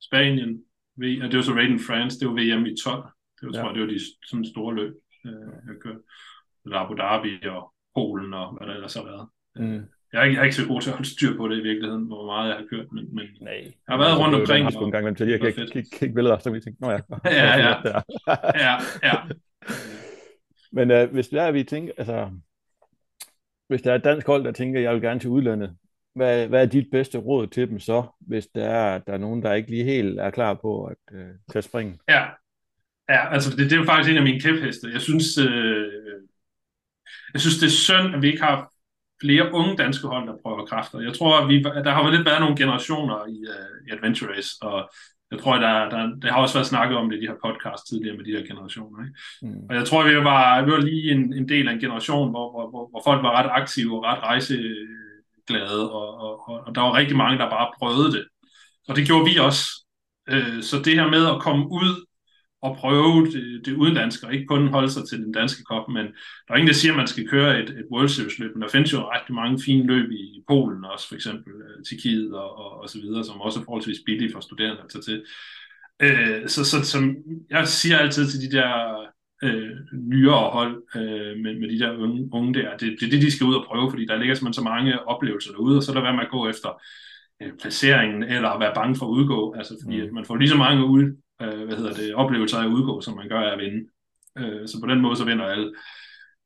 [0.00, 0.62] Spanien.
[0.96, 3.02] V, det var så Raid in France, det var VM i 12.
[3.40, 3.60] Det var, ja.
[3.60, 4.94] tror jeg, det var de sådan store løb,
[5.24, 5.30] uh,
[5.68, 5.98] jeg kørte.
[6.72, 9.28] Abu Dhabi og Polen og hvad der ellers har været.
[9.56, 9.84] Mm.
[10.12, 11.62] Jeg er, ikke, jeg er ikke så god til at holde styr på det i
[11.62, 13.52] virkeligheden, hvor meget jeg har kørt, men, men Nej.
[13.52, 14.64] jeg har været rundt omkring.
[14.64, 16.90] Jeg har en gang imellem til, jeg kan ikke kigge billeder, så vi tænker, nå
[16.90, 16.98] ja.
[17.40, 17.92] ja, ja.
[18.54, 19.14] ja, ja.
[20.72, 22.30] Men uh, hvis det er, at vi tænker, altså,
[23.68, 25.76] hvis der er et dansk hold, der tænker, jeg vil gerne til udlandet,
[26.14, 29.42] hvad, hvad er dit bedste råd til dem så, hvis der er, der er nogen,
[29.42, 31.20] der ikke lige helt er klar på at uh,
[31.52, 32.00] tage springen?
[32.08, 32.24] Ja,
[33.08, 34.88] ja altså det, det er jo faktisk en af mine kæpheste.
[34.92, 35.92] Jeg synes, øh,
[37.32, 38.70] jeg synes, det er synd, at vi ikke har
[39.22, 41.00] flere unge danske hold, der prøver kræfter.
[41.00, 44.50] Jeg tror, at vi, der har lidt været nogle generationer i, uh, i Adventure Race,
[44.62, 44.90] og
[45.30, 47.88] jeg tror, der, der, der har også været snakket om det i de her podcast
[47.88, 49.04] tidligere med de her generationer.
[49.04, 49.18] Ikke?
[49.42, 49.66] Mm.
[49.70, 52.50] Og jeg tror, vi var, vi var lige en, en del af en generation, hvor,
[52.50, 56.80] hvor, hvor, hvor folk var ret aktive og ret rejseglade, og, og, og, og der
[56.80, 58.24] var rigtig mange, der bare prøvede det.
[58.88, 59.64] Og det gjorde vi også.
[60.28, 62.07] Øh, så det her med at komme ud
[62.62, 66.06] at prøve det, det udenlandske, og ikke kun holde sig til den danske kop, men
[66.06, 68.62] der er ingen, der siger, at man skal køre et, et World Series løb, men
[68.62, 72.34] der findes jo rigtig mange fine løb i, i Polen også, for eksempel uh, Tjekkiet
[72.34, 75.22] og, og, og så videre, som også er forholdsvis billige for studerende at tage til.
[76.04, 77.16] Uh, så, så som
[77.50, 78.70] jeg siger altid til de der
[79.42, 83.22] uh, nyere hold uh, med, med de der unge, unge der, det, det er det,
[83.22, 85.92] de skal ud og prøve, fordi der ligger simpelthen så mange oplevelser derude, og så
[85.92, 86.80] er der være med at gå efter
[87.60, 90.06] placeringen, eller at være bange for at udgå, altså fordi mm.
[90.06, 93.00] at man får lige så mange ud, øh, hvad hedder det, oplevelser af at udgå,
[93.00, 93.88] som man gør af at vinde.
[94.38, 95.74] Øh, så på den måde, så vinder alle.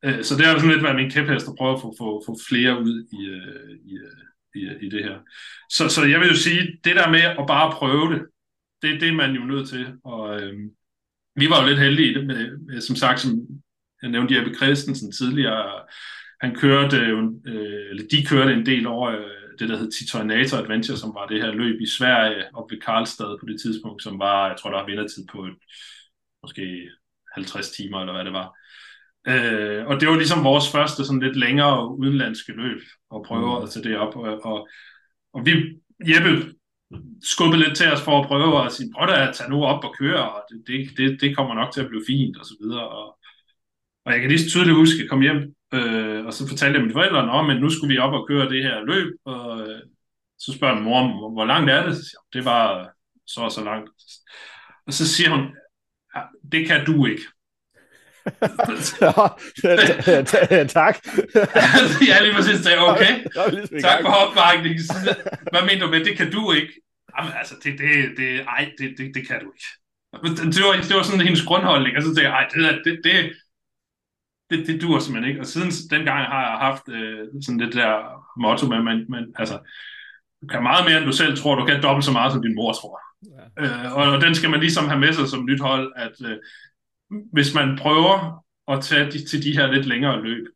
[0.04, 2.36] Øh, så det har sådan lidt været min kæphest at prøve at få, få, få
[2.48, 4.22] flere ud i, øh, i, øh,
[4.54, 5.18] i, i det her.
[5.70, 8.22] Så, så jeg vil jo sige, det der med at bare prøve det,
[8.82, 9.86] det, det er man jo nødt til.
[10.04, 10.52] Og øh,
[11.36, 13.30] vi var jo lidt heldige i det, med, med, som sagt, som
[14.02, 15.82] jeg nævnte Jeppe Christensen tidligere,
[16.40, 20.96] han kørte, øh, eller de kørte en del over øh, det, der hed Titoinator Adventure,
[20.96, 24.48] som var det her løb i Sverige, op ved Karlstad på det tidspunkt, som var,
[24.48, 25.56] jeg tror, der var vindertid på et,
[26.42, 26.90] måske
[27.34, 28.48] 50 timer, eller hvad det var.
[29.28, 33.62] Øh, og det var ligesom vores første sådan lidt længere udenlandske løb, og prøve mm.
[33.62, 34.16] at tage det op.
[34.16, 34.68] Og, og,
[35.34, 35.52] og vi,
[36.08, 36.54] Jeppe
[37.22, 39.84] skubbede lidt til os for at prøve at sige, prøv da at tage nu op
[39.84, 42.54] og køre, og det, det, det, det kommer nok til at blive fint, og så
[42.60, 42.88] videre.
[42.88, 43.18] Og,
[44.04, 46.76] og jeg kan lige så tydeligt huske, at jeg kom hjem Øh, og så fortalte
[46.76, 49.60] jeg mine forældre, om, men nu skulle vi op og køre det her løb, og
[49.60, 49.80] øh,
[50.38, 51.96] så spørger min mor, hvor, langt er det?
[51.96, 52.90] Så det var
[53.26, 53.90] så og så langt.
[54.86, 55.48] Og så siger hun,
[56.52, 57.22] det kan du ikke.
[60.78, 60.96] tak.
[62.10, 62.66] ja, lige præcis.
[62.66, 63.24] Er okay.
[63.80, 64.80] Tak for opbakningen.
[65.52, 66.72] Hvad mener du med, det kan du ikke?
[67.18, 69.66] Jamen, altså, det, det, det, ej, det, det, det kan du ikke.
[70.54, 71.96] Det var, det var sådan hendes grundholdning.
[71.96, 73.32] Altså, det, ej, det, det, det,
[74.52, 75.40] det, det dur simpelthen ikke.
[75.40, 77.92] Og siden dengang har jeg haft øh, sådan det der
[78.40, 79.58] motto med, man, man, altså,
[80.42, 82.54] du kan meget mere, end du selv tror, du kan dobbelt så meget, som din
[82.54, 83.00] mor tror.
[83.36, 83.62] Ja.
[83.62, 86.36] Øh, og, og den skal man ligesom have med sig som nyt hold, at øh,
[87.32, 90.46] hvis man prøver at tage de, til de her lidt længere løb,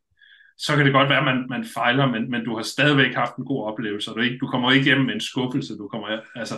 [0.57, 3.35] så kan det godt være, at man, man fejler, men, men du har stadigvæk haft
[3.35, 6.19] en god oplevelse, og du, ikke, du kommer ikke hjem med en skuffelse, du kommer
[6.35, 6.55] altså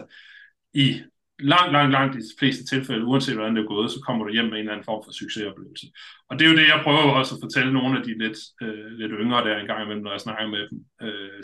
[0.74, 1.02] i
[1.40, 4.46] langt, langt, langt de fleste tilfælde, uanset hvordan det er gået, så kommer du hjem
[4.46, 5.88] med en eller anden form for succesoplevelse.
[6.30, 8.92] Og det er jo det, jeg prøver også at fortælle nogle af de lidt, øh,
[9.00, 10.78] lidt yngre der en gang imellem, når jeg snakker med dem.
[11.02, 11.44] Øh,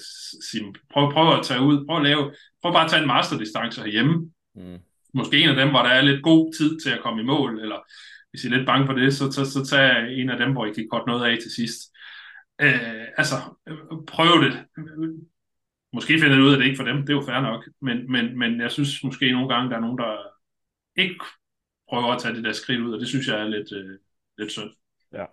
[0.50, 2.24] sige, prøv, prøv at tage ud, prøv at lave,
[2.62, 4.16] prøv bare at tage en masterdistance herhjemme.
[4.56, 4.80] Mm.
[5.14, 7.60] Måske en af dem, hvor der er lidt god tid til at komme i mål,
[7.60, 7.80] eller
[8.30, 10.66] hvis I er lidt bange for det, så, så, så tag en af dem, hvor
[10.66, 11.80] I kan korte noget af til sidst.
[12.62, 13.36] Øh, altså,
[14.08, 14.54] prøv det
[15.96, 18.12] Måske finder de ud af, det ikke for dem, det er jo fair nok, men,
[18.12, 20.14] men, men jeg synes måske nogle gange, der er nogen, der
[20.96, 21.16] ikke
[21.90, 24.00] prøver at tage det der skridt ud, og det synes jeg er lidt, øh,
[24.38, 24.72] lidt synd.
[25.14, 25.26] Ja.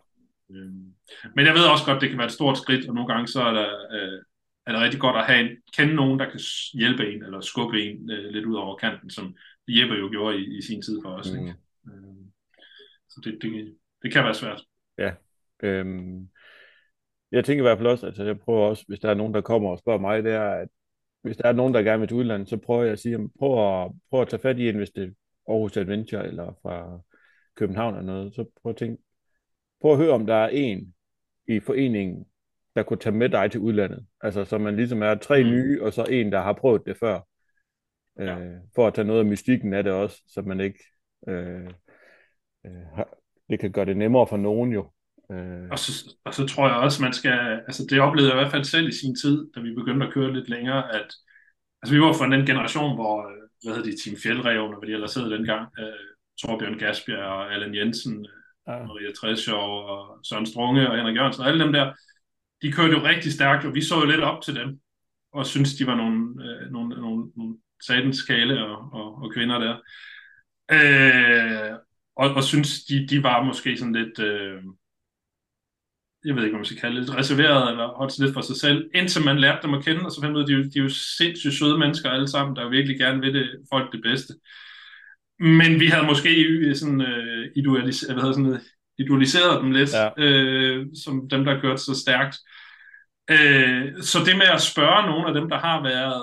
[0.50, 0.94] Øhm,
[1.36, 3.42] men jeg ved også godt, det kan være et stort skridt, og nogle gange så
[3.42, 4.22] er der, øh,
[4.66, 6.40] er det rigtig godt at have en, kende nogen, der kan
[6.74, 9.36] hjælpe en, eller skubbe en øh, lidt ud over kanten, som
[9.68, 11.32] Jeppe jo gjorde i, i sin tid for os.
[11.32, 11.38] Mm.
[11.38, 11.54] Ikke?
[11.86, 12.32] Øhm,
[13.08, 14.62] så det, det, det kan være svært.
[14.98, 15.12] Ja.
[15.62, 16.28] Øhm,
[17.32, 19.40] jeg tænker i hvert fald også, altså jeg prøver også, hvis der er nogen, der
[19.40, 20.68] kommer og spørger mig, det er, at
[21.22, 23.82] hvis der er nogen, der gerne vil til udlandet, så prøver jeg at sige, prøv
[23.82, 25.10] at, prøv at tage fat i en, hvis det er
[25.48, 27.00] Aarhus Adventure eller fra
[27.54, 29.02] København eller noget, så prøv at tænke,
[29.80, 30.94] prøv at høre, om der er en
[31.48, 32.24] i foreningen,
[32.76, 34.06] der kunne tage med dig til udlandet.
[34.20, 35.50] Altså, så man ligesom er tre mm.
[35.50, 37.20] nye, og så en, der har prøvet det før.
[38.18, 38.38] Ja.
[38.38, 40.84] Øh, for at tage noget af mystikken af det også, så man ikke...
[41.28, 41.70] Øh,
[42.66, 43.04] øh,
[43.50, 44.90] det kan gøre det nemmere for nogen jo.
[45.32, 45.68] Øh.
[45.70, 47.60] Og, så, og så tror jeg også, man skal...
[47.68, 50.12] Altså, det oplevede jeg i hvert fald selv i sin tid, da vi begyndte at
[50.12, 51.08] køre lidt længere, at
[51.82, 54.88] altså, vi var fra den generation, hvor, øh, hvad hedder de, Team Fjeldreven, og hvad
[54.88, 56.06] de ellers hed dengang, øh,
[56.40, 58.26] Torbjørn Gasbjerg og Allan Jensen,
[58.68, 58.82] ja.
[58.86, 59.58] Maria Treschow
[59.92, 61.92] og Søren Strunge og Henrik Jørgensen og alle dem der,
[62.62, 64.80] de kørte jo rigtig stærkt, og vi så jo lidt op til dem,
[65.32, 69.58] og synes de var nogle, øh, nogle, nogle, nogle satans kale og, og, og kvinder
[69.58, 69.76] der.
[70.72, 71.78] Øh,
[72.16, 74.62] og, og synes, de, de var måske sådan lidt, øh,
[76.24, 78.56] jeg ved ikke, hvad man skal kalde det, lidt reserveret, eller holdt lidt for sig
[78.56, 80.82] selv, indtil man lærte dem at kende, og så fandt ud af, de, de er
[80.82, 84.34] jo sindssygt søde mennesker alle sammen, der virkelig gerne vil det, folk det bedste.
[85.40, 88.60] Men vi havde måske sådan, øh, idealis- hvad sådan noget,
[88.98, 90.24] idealiseret dem lidt, ja.
[90.24, 92.36] øh, som dem, der kørte så stærkt.
[93.30, 96.22] Øh, så det med at spørge nogle af dem, der har været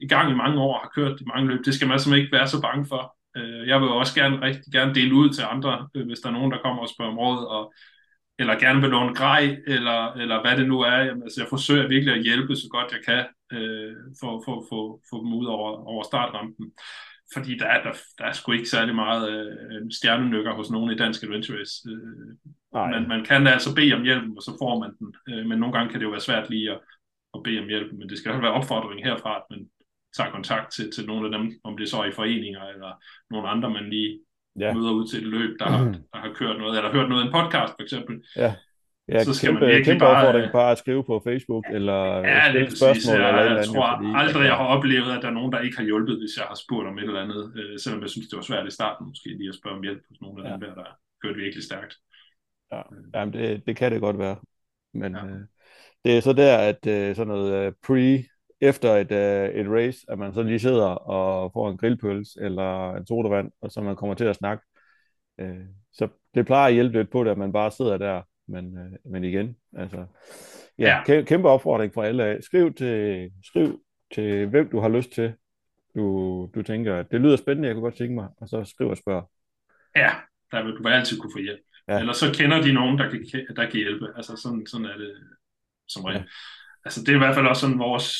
[0.00, 2.36] i gang i mange år, har kørt i mange løb, det skal man simpelthen ikke
[2.36, 3.16] være så bange for.
[3.36, 6.32] Øh, jeg vil også gerne rigtig gerne dele ud til andre, øh, hvis der er
[6.32, 7.74] nogen, der kommer og spørger om råd, og,
[8.38, 10.96] eller gerne vil låne grej, eller, eller hvad det nu er.
[10.96, 15.20] Jamen, altså, jeg forsøger virkelig at hjælpe så godt jeg kan, øh, for at få,
[15.22, 16.72] dem ud over, over startrampen
[17.34, 20.96] fordi der er, der, der er sgu ikke særlig meget øh, stjernenykker hos nogen i
[20.96, 21.88] Dansk Adventure Race.
[21.90, 22.36] Øh,
[22.90, 25.14] man, man kan altså bede om hjælp, og så får man den.
[25.28, 26.80] Øh, men nogle gange kan det jo være svært lige at,
[27.34, 29.68] at bede om hjælp, men det skal jo være opfordring herfra, at man
[30.16, 32.92] tager kontakt til, til nogle af dem, om det så er i foreninger, eller
[33.30, 34.20] nogle andre, man lige
[34.60, 34.74] ja.
[34.74, 37.26] møder ud til et løb, der, har, der har kørt noget, eller hørt noget i
[37.26, 38.14] en podcast for eksempel.
[38.36, 38.54] Ja.
[39.08, 42.50] Ja, så skal kæmpe, man virkelig kæmpe bare, bare at skrive på Facebook, eller ja,
[42.50, 43.56] stille spørgsmål, jeg, eller et eller.
[43.56, 46.16] Jeg tror fordi, aldrig, jeg har oplevet, at der er nogen, der ikke har hjulpet,
[46.18, 48.66] hvis jeg har spurgt om et eller andet, øh, selvom jeg synes, det var svært
[48.66, 50.52] i starten, måske lige at spørge om hjælp hos nogle af ja.
[50.52, 50.90] dem der, der
[51.22, 51.94] kørt virkelig stærkt.
[52.72, 52.80] Ja,
[53.14, 54.36] Jamen, det, det kan det godt være.
[54.94, 55.24] Men ja.
[55.24, 55.40] øh,
[56.04, 58.24] det er så der, at øh, sådan noget øh, pre,
[58.64, 62.94] efter et, øh, et race, at man så lige sidder og får en grillpøls eller
[62.94, 64.64] en sodavand, og så man kommer til at snakke.
[65.40, 68.78] Øh, så det plejer at hjælpe lidt på det, at man bare sidder der men,
[68.78, 70.06] øh, men igen, altså,
[70.78, 71.22] ja, ja.
[71.22, 73.80] kæmpe opfordring fra alle Skriv til, skriv
[74.14, 75.34] til, hvem du har lyst til.
[75.94, 78.96] Du, du tænker, det lyder spændende, jeg kunne godt tænke mig, og så skriv og
[78.96, 79.30] spørg.
[79.96, 80.10] Ja,
[80.52, 81.60] der vil du altid kunne få hjælp.
[81.88, 81.98] Ja.
[81.98, 84.12] Eller så kender de nogen, der kan, der kan hjælpe.
[84.16, 85.14] Altså sådan, sådan er det
[85.88, 86.20] som regel.
[86.20, 86.24] Ja.
[86.84, 88.14] Altså det er i hvert fald også sådan vores,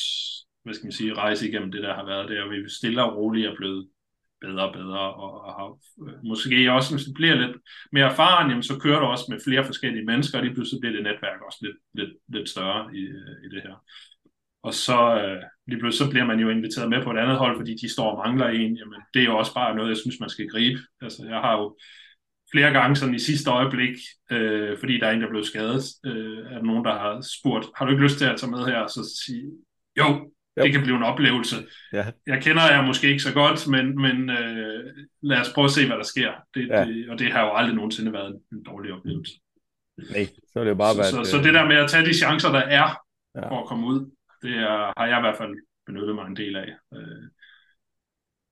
[0.65, 3.47] hvad skal man sige, rejse igennem det, der har været der, vi stille og roligt
[3.47, 3.87] er blevet
[4.41, 5.67] bedre og bedre, og, og har
[6.07, 7.57] øh, måske også, hvis du bliver lidt
[7.91, 10.95] mere erfaren, jamen, så kører du også med flere forskellige mennesker, og lige pludselig bliver
[10.95, 13.75] det netværk også lidt, lidt, lidt større i, øh, i det her.
[14.63, 17.57] Og så øh, lige pludselig så bliver man jo inviteret med på et andet hold,
[17.59, 18.75] fordi de står og mangler en.
[18.77, 20.79] Jamen, det er jo også bare noget, jeg synes, man skal gribe.
[21.01, 21.77] Altså, jeg har jo
[22.51, 23.97] flere gange sådan i sidste øjeblik,
[24.31, 27.85] øh, fordi der er en, der blev skadet, øh, er nogen, der har spurgt, har
[27.85, 28.77] du ikke lyst til at tage med her?
[28.77, 29.45] Og så sige,
[29.97, 30.31] jo,
[30.63, 31.55] det kan blive en oplevelse.
[31.93, 32.05] Ja.
[32.27, 35.87] Jeg kender jer måske ikke så godt, men, men øh, lad os prøve at se,
[35.87, 36.31] hvad der sker.
[36.53, 36.85] Det, ja.
[36.85, 39.33] det, og det har jo aldrig nogensinde været en, en dårlig oplevelse.
[40.11, 41.25] Nej, så det jo bare været...
[41.25, 42.87] Så, så det der med at tage de chancer, der er
[43.35, 43.49] ja.
[43.49, 45.53] for at komme ud, det er, har jeg i hvert fald
[45.85, 46.69] benyttet mig en del af.
[46.95, 47.23] Øh,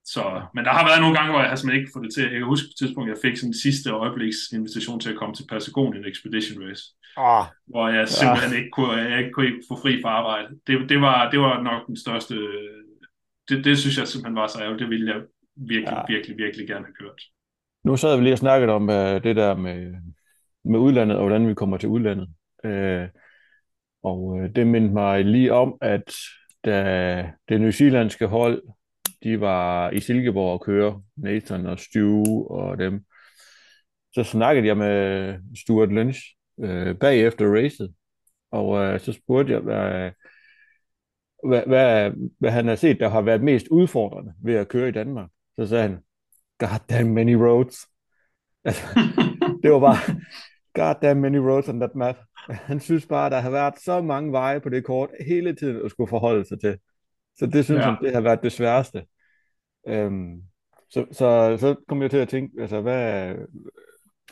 [0.05, 2.23] så, men der har været nogle gange, hvor jeg har simpelthen ikke fået det til.
[2.23, 5.19] Jeg kan huske på et tidspunkt, jeg fik sådan en sidste øjebliks invitation til at
[5.19, 6.83] komme til Patagonien Expedition Race.
[7.17, 7.45] Oh.
[7.71, 8.57] Hvor jeg simpelthen ja.
[8.59, 10.47] ikke, kunne, jeg ikke kunne få fri fra arbejde.
[10.67, 12.35] Det, det, var, det var nok den største...
[13.49, 14.81] Det, det synes jeg simpelthen var så ærgerligt.
[14.83, 15.21] Det ville jeg
[15.55, 16.13] virkelig, ja.
[16.13, 17.19] virkelig, virkelig gerne have kørt.
[17.83, 19.93] Nu sad vi lige og snakket om uh, det der med,
[20.65, 22.27] med udlandet, og hvordan vi kommer til udlandet.
[22.63, 23.07] Uh,
[24.03, 26.15] og uh, det mindte mig lige om, at
[26.65, 28.61] da det New Zealandske hold
[29.23, 33.05] de var i Silkeborg og køre, Nathan og Stu og dem.
[34.13, 36.21] Så snakkede jeg med Stuart Lynch
[36.59, 37.93] øh, bagefter racet,
[38.51, 40.11] og øh, så spurgte jeg, hvad,
[41.47, 44.91] hvad, hvad, hvad han har set, der har været mest udfordrende ved at køre i
[44.91, 45.29] Danmark.
[45.55, 45.99] Så sagde han,
[46.59, 47.75] God damn many roads.
[48.63, 48.83] Altså,
[49.63, 50.15] det var bare,
[50.73, 52.15] God damn many roads on that map.
[52.49, 55.91] Han synes bare, der har været så mange veje på det kort hele tiden at
[55.91, 56.77] skulle forholde sig til.
[57.35, 57.85] Så det synes ja.
[57.85, 59.03] han, det har været det sværeste.
[59.87, 60.41] Øhm,
[60.89, 63.35] så, så, så kom jeg til at tænke, altså hvad er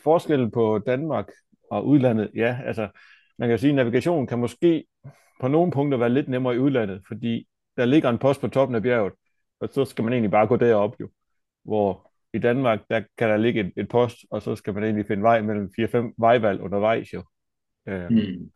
[0.03, 1.27] forskellen på Danmark
[1.71, 2.31] og udlandet?
[2.35, 2.89] Ja, altså
[3.37, 4.85] man kan sige, at navigationen kan måske
[5.41, 8.75] på nogle punkter være lidt nemmere i udlandet, fordi der ligger en post på toppen
[8.75, 9.13] af bjerget,
[9.59, 11.09] og så skal man egentlig bare gå derop jo.
[11.63, 15.05] Hvor i Danmark, der kan der ligge et, et post, og så skal man egentlig
[15.05, 17.23] finde vej mellem 4-5 vejvalg undervejs jo.
[17.87, 18.51] Øh, mm.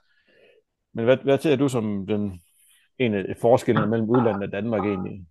[0.94, 2.42] Men hvad, hvad ser du som den,
[2.98, 5.26] en af forskellene mellem udlandet og Danmark egentlig?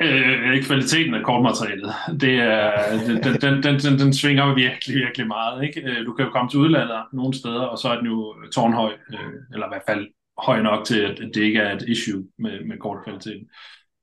[0.00, 2.72] Øh, kvaliteten af kortmaterialet, det er,
[3.06, 5.64] den, den, den, den, den svinger virkelig, virkelig meget.
[5.64, 5.80] Ikke?
[5.80, 8.92] Øh, du kan jo komme til udlandet nogle steder, og så er den jo tårnhøj,
[9.12, 10.06] øh, eller i hvert fald
[10.38, 13.48] høj nok til, at det ikke er et issue med, med kortkvaliteten.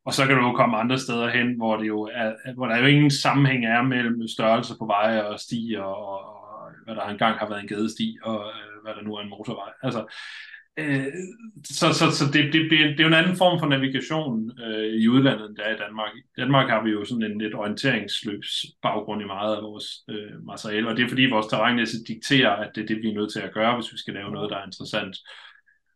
[0.06, 2.78] Og så kan du jo komme andre steder hen, hvor, det jo er, hvor der
[2.78, 7.40] jo ingen sammenhæng er mellem størrelse på veje og stier, og, og hvad der engang
[7.40, 9.72] har været en gadesti, og øh, hvad der nu er en motorvej.
[9.84, 10.06] Altså,
[10.78, 11.06] Øh,
[11.66, 15.08] så så, så det, det, det, er jo en anden form for navigation øh, i
[15.08, 16.12] udlandet, end der er i Danmark.
[16.16, 20.46] I Danmark har vi jo sådan en lidt orienteringsløbs baggrund i meget af vores øh,
[20.46, 23.34] materiale, og det er fordi vores terrænlæse dikterer, at det er det, vi er nødt
[23.34, 25.16] til at gøre, hvis vi skal lave noget, der er interessant.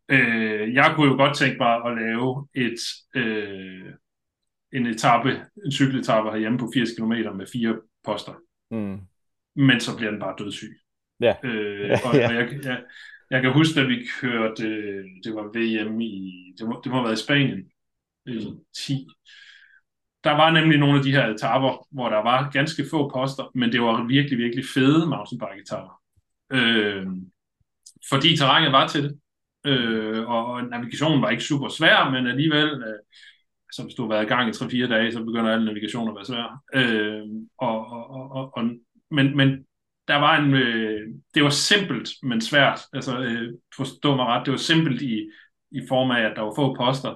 [0.08, 2.80] Øh, jeg kunne jo godt tænke mig at lave et,
[3.14, 3.92] øh,
[4.72, 5.30] en etape,
[5.64, 8.32] en cykeletappe herhjemme på 80 km med fire poster.
[8.70, 8.98] Mm.
[9.56, 10.72] Men så bliver den bare dødssyg.
[11.20, 11.34] Ja.
[11.44, 12.28] Øh, og, ja.
[12.28, 12.80] og jeg, jeg,
[13.30, 14.64] jeg kan huske, at vi kørte,
[15.24, 17.70] det var VM i, det må, det må have været i Spanien,
[18.26, 18.54] i
[18.86, 19.06] 10.
[20.24, 23.72] Der var nemlig nogle af de her etaper, hvor der var ganske få poster, men
[23.72, 26.02] det var virkelig, virkelig fede mountainbike-etaper.
[26.52, 27.06] Øh,
[28.10, 29.20] fordi terrænet var til det,
[29.66, 32.98] øh, og navigationen var ikke super svær, men alligevel, øh,
[33.68, 36.16] altså hvis du har været i gang i 3-4 dage, så begynder alle navigationer at
[36.16, 36.62] være svær.
[36.74, 37.26] Øh,
[37.58, 38.64] og, og, og, og,
[39.10, 39.64] men, men
[40.08, 41.00] der var en, øh,
[41.34, 42.80] det var simpelt, men svært.
[42.92, 45.30] Altså, øh, forstå mig ret, det var simpelt i,
[45.70, 47.14] i form af, at der var få poster,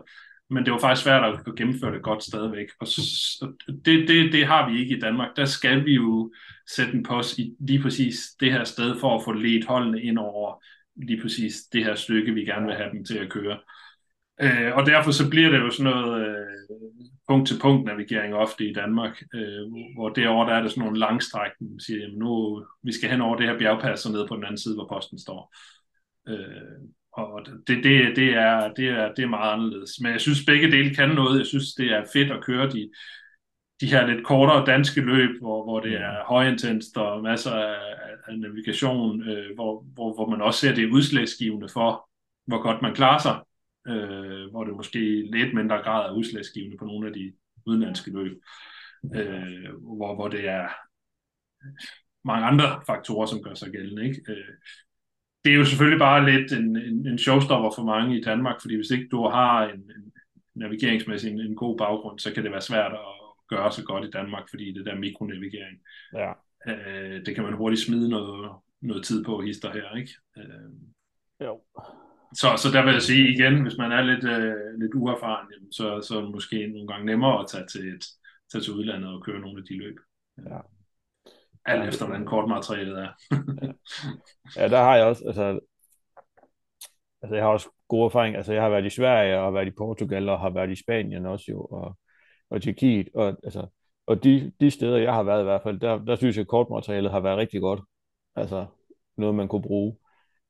[0.50, 2.66] men det var faktisk svært at, at gennemføre det godt stadigvæk.
[2.80, 3.52] Og så,
[3.84, 5.28] det, det, det har vi ikke i Danmark.
[5.36, 6.32] Der skal vi jo
[6.70, 10.18] sætte en post i lige præcis det her sted, for at få ledt holdene ind
[10.18, 10.64] over
[10.96, 13.58] lige præcis det her stykke, vi gerne vil have dem til at køre.
[14.42, 16.46] Øh, og derfor så bliver det jo sådan noget øh,
[17.32, 19.62] punkt-til-punkt navigering ofte i Danmark, øh,
[19.94, 23.20] hvor derovre der er det sådan nogle langstræk, man siger, jamen nu vi skal hen
[23.20, 25.54] over det her bjergpas og ned på den anden side, hvor posten står.
[26.28, 26.78] Øh,
[27.12, 30.00] og det, det, det, er, det, er, det er meget anderledes.
[30.00, 31.38] Men jeg synes, begge dele kan noget.
[31.38, 32.90] Jeg synes, det er fedt at køre de,
[33.80, 37.76] de her lidt kortere danske løb, hvor, hvor det er højintenst og masser af,
[38.28, 42.08] af navigation, øh, hvor, hvor, hvor man også ser det udslagsgivende for,
[42.46, 43.40] hvor godt man klarer sig
[43.88, 45.00] øh, hvor det måske
[45.32, 47.32] lidt mindre grad er udslagsgivende på nogle af de
[47.66, 48.42] udenlandske løb,
[49.14, 50.68] øh, hvor, hvor det er
[52.24, 54.04] mange andre faktorer, som gør sig gældende.
[54.04, 54.22] Ikke?
[54.28, 54.54] Øh,
[55.44, 58.76] det er jo selvfølgelig bare lidt en, en, en showstopper for mange i Danmark, fordi
[58.76, 60.12] hvis ikke du har en, en
[60.54, 62.98] navigeringsmæssig en, en god baggrund, så kan det være svært at
[63.48, 65.78] gøre så godt i Danmark, fordi det der mikronavigering,
[66.14, 66.32] ja.
[66.66, 70.12] øh, det kan man hurtigt smide noget, noget tid på hister her, ikke?
[70.36, 70.70] Øh,
[71.40, 71.60] jo.
[72.34, 75.72] Så, så der vil jeg sige igen, hvis man er lidt, øh, lidt uerfaren, jamen,
[75.72, 78.04] så, så er det måske nogle gange nemmere at tage til, et,
[78.52, 79.96] tage til udlandet og køre nogle af de løb.
[80.46, 80.58] Ja.
[81.64, 83.12] Alt efter, hvordan kortmaterialet er.
[83.62, 83.72] ja.
[84.62, 85.60] ja, der har jeg også, altså,
[87.22, 88.38] altså jeg har også gode erfaringer.
[88.38, 90.82] Altså jeg har været i Sverige, og har været i Portugal, og har været i
[90.82, 91.98] Spanien også jo, og,
[92.50, 93.66] og Tjekkiet, og, altså,
[94.06, 96.48] og de, de steder, jeg har været i hvert fald, der, der synes jeg, at
[96.48, 97.80] kortmaterialet har været rigtig godt.
[98.36, 98.66] Altså
[99.16, 99.96] noget, man kunne bruge.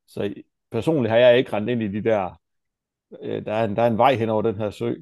[0.07, 0.35] Så
[0.73, 2.41] personligt har jeg ikke rendt ind i de der,
[3.23, 4.95] øh, der, er en, der er en vej hen over den her sø.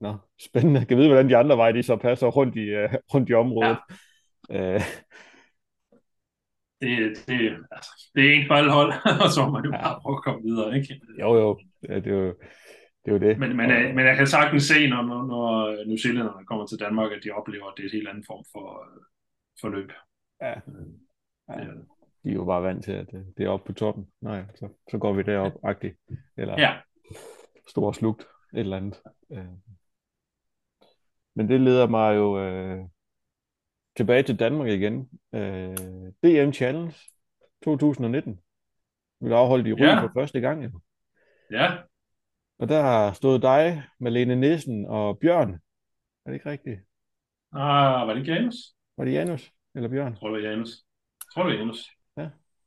[0.00, 0.80] Nå, spændende.
[0.80, 3.34] Jeg kan vide, hvordan de andre veje de så passer rundt i, uh, rundt i
[3.34, 3.78] området.
[4.50, 4.74] Ja.
[4.74, 4.82] Uh,
[6.80, 8.92] det, det, altså, det er en for alle hold,
[9.24, 9.82] og så må jo ja.
[9.82, 11.00] bare prøve at komme videre, ikke?
[11.20, 11.58] Jo, jo.
[11.88, 12.36] Ja, det er jo det.
[13.06, 13.38] Er jo det.
[13.38, 15.44] Men, men, og, men jeg kan sagtens se, når, når, når
[15.86, 18.44] New Zealanderne kommer til Danmark, at de oplever, at det er en helt anden form
[18.52, 18.66] for,
[19.60, 19.90] for løb.
[20.42, 20.54] Ja.
[21.48, 21.64] ja
[22.28, 24.06] de er jo bare vant til, at det er oppe på toppen.
[24.20, 25.98] Nej, så, så går vi derop agtigt.
[26.36, 26.76] Eller ja.
[27.68, 28.22] stor slugt,
[28.54, 29.00] et eller andet.
[29.32, 29.46] Øh.
[31.34, 32.78] Men det leder mig jo øh,
[33.96, 35.08] tilbage til Danmark igen.
[35.34, 35.76] Øh,
[36.22, 36.94] DM Challenge
[37.64, 38.32] 2019.
[39.20, 40.02] Vi blev afholdt i Røde ja.
[40.02, 40.62] for første gang.
[41.50, 41.78] Ja.
[42.58, 45.50] Og der har stået dig, Malene Nissen og Bjørn.
[46.24, 46.80] Er det ikke rigtigt?
[47.52, 48.54] Ah, var det Janus?
[48.96, 50.12] Var det Janus eller Bjørn?
[50.12, 50.68] Jeg tror, det var Janus.
[50.68, 51.97] Jeg tror, det var Janus.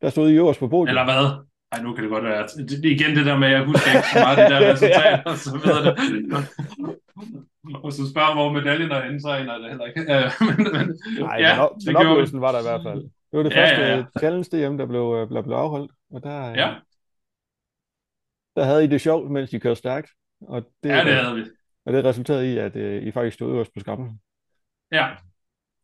[0.01, 0.05] Ja.
[0.05, 0.89] Der stod I øverst på podiet.
[0.89, 1.45] Eller hvad?
[1.71, 2.47] Nej, nu kan det godt være.
[2.47, 5.37] Det, igen det der med, at jeg husker ikke så meget det der resultat, og
[5.37, 5.95] så videre det.
[7.83, 10.01] og så spørger hvor medaljen er henne, så er det heller ikke.
[10.47, 10.85] men, men,
[11.19, 13.01] Nej, ja, men, det men oplevelsen var der i hvert fald.
[13.31, 14.03] Det var det ja, første ja, ja.
[14.19, 15.91] challenge DM, der blev, øh, blev, blev afholdt.
[16.11, 16.69] Og der, øh, ja.
[18.55, 20.09] der havde I det sjovt, mens I kørte stærkt.
[20.41, 21.43] Og det, ja, det havde vi.
[21.85, 24.19] Og det resulterede i, at uh, I faktisk stod øverst på skammen.
[24.91, 25.07] Ja,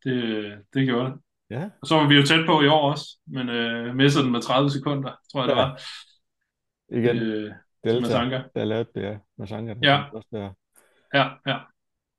[0.04, 1.20] det, det gjorde det.
[1.50, 1.70] Ja.
[1.82, 4.40] Og så var vi jo tæt på i år også, men øh, missede den med
[4.42, 5.54] 30 sekunder, tror jeg ja.
[5.54, 5.80] det var.
[6.92, 7.52] Igen, øh,
[7.84, 8.42] Delta, Masanka.
[8.54, 9.18] der lavede det, ja.
[9.38, 9.74] Masanka.
[9.82, 10.04] Ja.
[10.12, 10.50] Også der.
[11.14, 11.58] Ja, ja.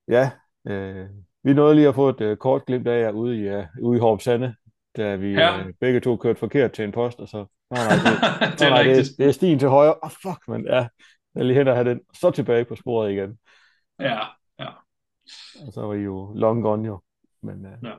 [0.07, 0.32] Ja,
[0.67, 1.09] øh,
[1.43, 3.97] vi nåede lige at få et uh, kort glimt af jer ude i, uh, ude
[3.97, 4.55] i Horp Sande,
[4.97, 5.59] da vi Ja.
[5.65, 8.03] uh, begge to kørte forkert til en post, og så, nå nej, det,
[8.59, 9.95] det er nej, det, det er stien til højre.
[10.03, 10.88] Oh, fuck, men ja,
[11.36, 13.39] jeg lige hen og have den, så tilbage på sporet igen.
[13.99, 14.19] Ja,
[14.59, 14.67] ja.
[15.67, 17.01] Og så var I jo long gone jo,
[17.41, 17.93] men, uh, Ja.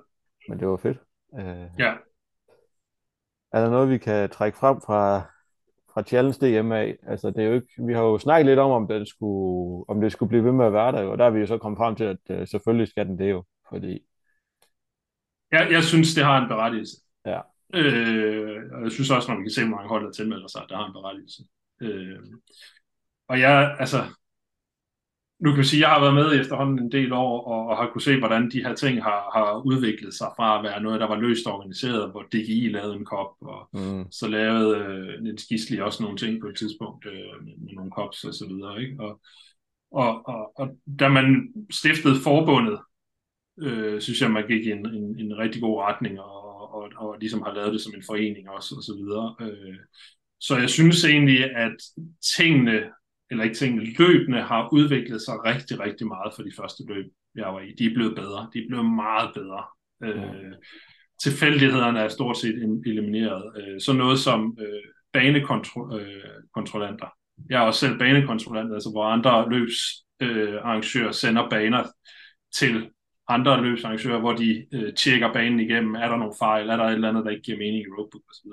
[0.48, 0.98] men det var fedt.
[1.32, 1.94] Uh, Ja.
[3.52, 5.20] Er der noget, vi kan trække frem fra,
[5.94, 6.96] fra Challenge DM af?
[7.06, 10.00] Altså, det er jo ikke, vi har jo snakket lidt om, om, den skulle, om
[10.00, 11.78] det skulle blive ved med at være der, og der er vi jo så kommet
[11.78, 13.98] frem til, at uh, selvfølgelig skal den det jo, fordi
[15.52, 16.96] Jeg, jeg synes, det har en berettigelse.
[17.26, 17.40] Ja.
[17.74, 20.62] Øh, og jeg synes også, når vi kan se, hvor mange hold, der tilmelder sig,
[20.68, 21.42] det har en berettigelse.
[21.80, 22.18] Øh,
[23.28, 23.98] og jeg, altså,
[25.40, 27.66] nu kan vi sige, at jeg har været med i efterhånden en del år, og,
[27.68, 30.82] og har kunne se, hvordan de her ting har, har udviklet sig fra at være
[30.82, 35.22] noget, der var løst organiseret, hvor DGI lavede en kop, og mm, så lavede øh,
[35.22, 38.46] Niels Gisli også nogle ting på et tidspunkt øh, med, med nogle kops og så
[38.48, 38.82] videre.
[38.82, 38.96] Ikke?
[39.00, 39.20] Og,
[39.92, 40.68] og, og, og
[40.98, 42.78] da man stiftede forbundet,
[43.60, 47.16] øh, synes jeg, man gik i en, en, en rigtig god retning, og, og, og
[47.20, 49.34] ligesom har lavet det som en forening også, og så videre.
[49.40, 49.76] Øh,
[50.40, 51.76] så jeg synes egentlig, at
[52.36, 52.82] tingene,
[53.30, 57.46] eller ikke tingene, løbende har udviklet sig rigtig, rigtig meget for de første løb, jeg
[57.46, 57.72] var i.
[57.78, 58.50] De er blevet bedre.
[58.54, 59.64] De er blevet meget bedre.
[60.04, 60.52] Øh,
[61.22, 63.52] tilfældighederne er stort set elimineret.
[63.56, 67.06] Øh, så noget som øh, banekontrollanter.
[67.50, 71.84] Jeg er også selv banekontrollant, altså hvor andre løbsarrangører øh, sender baner
[72.54, 72.90] til
[73.28, 76.92] andre løbsarrangører, hvor de øh, tjekker banen igennem, er der nogle fejl, er der et
[76.92, 78.50] eller andet, der ikke giver mening i roadbook osv.,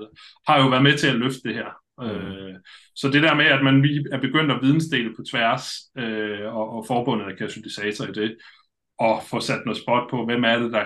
[0.48, 1.87] har jo været med til at løfte det her.
[2.02, 2.56] Øh,
[2.96, 5.64] så det der med, at man er begyndt at vidensdele på tværs,
[5.98, 8.38] øh, og, og forbundet er katalysator i det,
[9.00, 10.86] og få sat noget spot på, hvem er det, der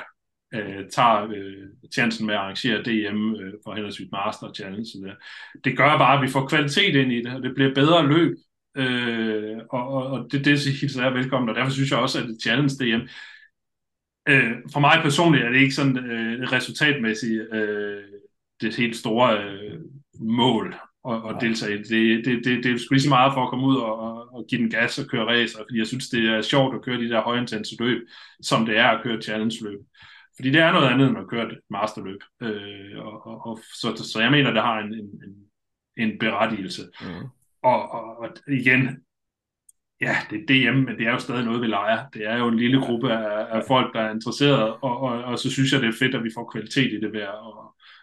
[0.53, 5.01] øh, tager øh, chancen med at arrangere DM øh, for henholdsvis Master og Challenge.
[5.01, 5.07] Der.
[5.07, 5.17] det,
[5.63, 8.37] det gør bare, at vi får kvalitet ind i det, og det bliver bedre løb,
[8.77, 12.27] øh, og, og, og det, det hilser jeg velkommen, og derfor synes jeg også, at
[12.27, 13.07] det Challenge DM,
[14.29, 18.03] øh, for mig personligt er det ikke sådan øh, resultatmæssigt øh,
[18.61, 19.79] det helt store øh,
[20.19, 20.75] mål
[21.09, 21.77] at, at deltage i.
[21.77, 23.99] Det, det, det, det, det er sgu lige så meget for at komme ud og,
[23.99, 26.81] og, og give den gas og køre racer, fordi jeg synes, det er sjovt at
[26.81, 28.01] køre de der højintense løb,
[28.41, 29.79] som det er at køre challenge-løb.
[30.35, 32.19] Fordi det er noget andet end at køre et masterløb.
[32.41, 36.81] Øh, og, og, og, så, så jeg mener, det har en, en, en, en berettigelse.
[37.01, 37.27] Mm.
[37.63, 39.03] Og, og, og igen,
[40.01, 42.09] ja, det er DM, men det er jo stadig noget, vi leger.
[42.13, 45.39] Det er jo en lille gruppe af, af folk, der er interesseret, og, og, og
[45.39, 47.35] så synes jeg, det er fedt, at vi får kvalitet i det ved at,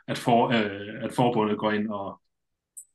[0.09, 2.21] at, for, øh, at forbundet går ind og,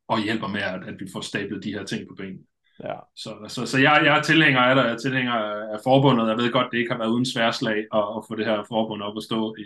[0.08, 2.44] og hjælper med, at, at vi får stablet de her ting på benene.
[2.84, 2.96] Ja.
[3.16, 5.34] Så, så, så jeg, jeg er tilhænger af det, jeg er tilhænger
[5.74, 6.28] af forbundet.
[6.28, 9.02] Jeg ved godt, det ikke har været uden sværslag at, at få det her forbund
[9.02, 9.56] op at stå.
[9.56, 9.64] I,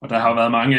[0.00, 0.78] og der har været mange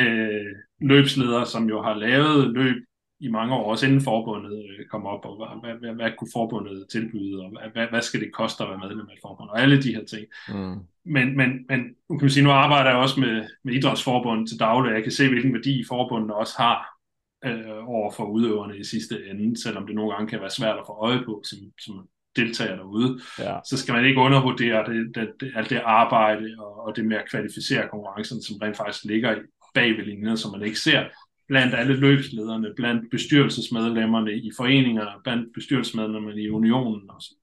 [0.81, 2.75] løbsledere, som jo har lavet løb
[3.19, 7.41] i mange år, også inden forbundet kom op, og hvad, hvad, hvad, kunne forbundet tilbyde,
[7.41, 9.95] og hvad, hvad skal det koste at være medlem af et forbund, og alle de
[9.95, 10.25] her ting.
[10.49, 10.79] Mm.
[11.05, 11.79] Men, men, men
[12.09, 15.11] nu kan man sige, nu arbejder jeg også med, med idrætsforbundet til daglig, jeg kan
[15.11, 16.96] se, hvilken værdi forbundet også har
[17.45, 20.87] øh, over for udøverne i sidste ende, selvom det nogle gange kan være svært at
[20.87, 23.59] få øje på som, som deltager derude, ja.
[23.65, 27.17] så skal man ikke undervurdere det, det, det, alt det arbejde og, og det med
[27.17, 29.35] at kvalificere konkurrencen, som rent faktisk ligger
[29.73, 31.05] bag ved linjen, som man ikke ser
[31.47, 37.35] blandt alle løbslederne, blandt bestyrelsesmedlemmerne i foreningerne, blandt bestyrelsesmedlemmerne i unionen osv.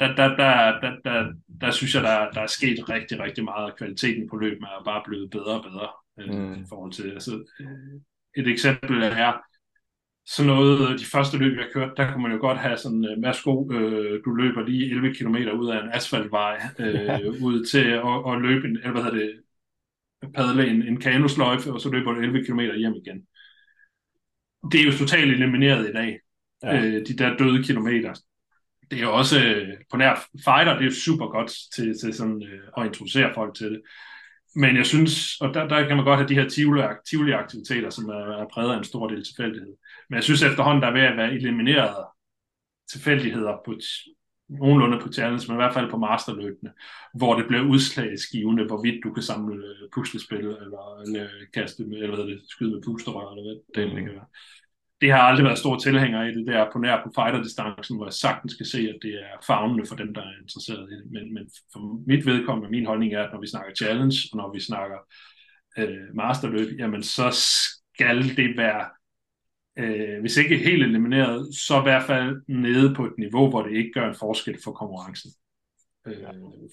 [0.00, 3.64] Der, der, der, der, der, der synes jeg, der, der er sket rigtig, rigtig meget,
[3.70, 6.52] og kvaliteten på løbet er bare blevet bedre og bedre mm.
[6.52, 7.10] øh, i forhold til.
[7.10, 7.30] Altså,
[8.36, 9.32] et eksempel er
[10.26, 13.22] sådan noget, de første løb, jeg kørte, der kunne man jo godt have sådan, øh,
[13.22, 18.34] værsgo, øh, du løber lige 11 km ud af en asfaltvej, øh, ud til at,
[18.34, 19.40] at løbe en, eller hvad hedder det,
[20.34, 23.26] padle en, en kanosløjfe, og så løber du 11 km hjem igen.
[24.72, 26.20] Det er jo totalt elimineret i dag,
[26.62, 26.76] ja.
[26.76, 28.14] øh, de der døde kilometer.
[28.90, 32.14] Det er jo også øh, på nær fighter, det er jo super godt til, til
[32.14, 33.82] sådan, øh, at introducere folk til det.
[34.56, 36.48] Men jeg synes, og der, der kan man godt have de her
[37.04, 39.74] tivoli-aktiviteter, som er, er præget af en stor del tilfældighed.
[40.08, 42.06] Men jeg synes efterhånden, der er ved at være elimineret
[42.92, 43.74] tilfældigheder på
[44.48, 46.72] nogenlunde på challenge, men i hvert fald på masterløbene,
[47.14, 52.16] hvor det bliver udslagsgivende, hvorvidt du kan samle øh, puslespil, eller, eller kaste med, eller
[52.16, 54.04] hvad det, skyde med pusterør, eller hvad det, mm.
[54.04, 54.26] kan være.
[55.00, 58.12] Det har aldrig været stor tilhænger i det der på nær på fighter-distancen, hvor jeg
[58.12, 61.04] sagtens kan se, at det er fagnende for dem, der er interesseret i det.
[61.12, 64.52] Men, men for mit vedkommende, min holdning er, at når vi snakker challenge, og når
[64.52, 64.98] vi snakker
[65.78, 67.30] øh, masterløb, jamen så
[67.94, 68.84] skal det være
[69.78, 73.76] øh, hvis ikke helt elimineret, så i hvert fald nede på et niveau, hvor det
[73.76, 75.30] ikke gør en forskel for konkurrencen.
[76.06, 76.16] Øh,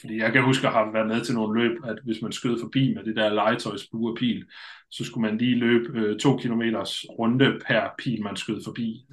[0.01, 2.59] fordi jeg kan huske at have været med til nogle løb, at hvis man skød
[2.59, 4.45] forbi med det der legetøjsbue og pil,
[4.89, 9.05] så skulle man lige løbe øh, to kilometers runde per pil, man skød forbi.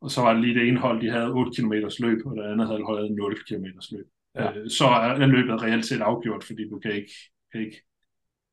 [0.00, 2.42] Og så var det lige det ene hold, de havde 8 km løb, og det
[2.42, 4.06] andet havde holdt 0 km løb.
[4.34, 4.52] ja.
[4.52, 7.12] øh, så er løbet reelt set afgjort, fordi du kan ikke,
[7.52, 7.82] kan ikke,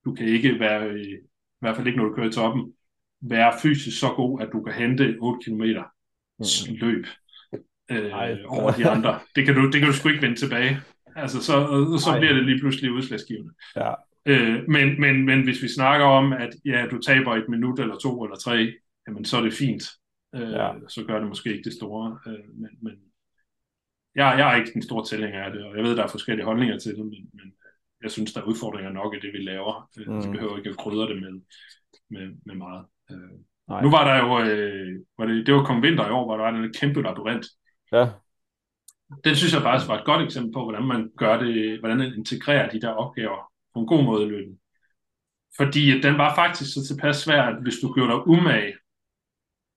[0.05, 2.73] du kan ikke være, i, i hvert fald ikke når du kører i toppen,
[3.21, 5.63] være fysisk så god, at du kan hente 8 km
[6.39, 6.75] mm.
[6.75, 7.05] løb
[7.91, 8.11] øh,
[8.47, 9.19] over de andre.
[9.35, 10.81] Det kan, du, det kan du sgu ikke vende tilbage.
[11.15, 11.53] Altså, så,
[11.99, 13.53] så bliver det lige pludselig udslagsgivende.
[13.75, 13.93] Ja.
[14.25, 17.97] Øh, men, men, men hvis vi snakker om, at ja, du taber et minut eller
[17.97, 18.73] to eller tre,
[19.07, 19.83] jamen så er det fint.
[20.35, 20.71] Øh, ja.
[20.87, 22.19] Så gør det måske ikke det store.
[22.27, 22.93] Øh, men, men
[24.15, 26.45] jeg, jeg er ikke den store tilhænger af det, og jeg ved, der er forskellige
[26.45, 27.53] holdninger til det, men, men
[28.03, 29.89] jeg synes, der er udfordringer nok i det, vi laver.
[29.99, 30.31] Øh, mm.
[30.31, 31.41] Behøver ikke at krydre det med,
[32.09, 32.85] med, med meget.
[33.11, 33.81] Øh, Nej.
[33.81, 36.43] Nu var der jo, øh, var det, det var Kong Vinter i år, hvor der
[36.43, 37.45] var en kæmpe labyrint.
[37.93, 38.09] Ja.
[39.23, 42.13] Den synes jeg faktisk var et godt eksempel på, hvordan man gør det, hvordan man
[42.13, 44.57] integrerer de der opgaver på en god måde i løbet.
[45.57, 48.73] Fordi den var faktisk så tilpas svær, at hvis du gjorde dig umage,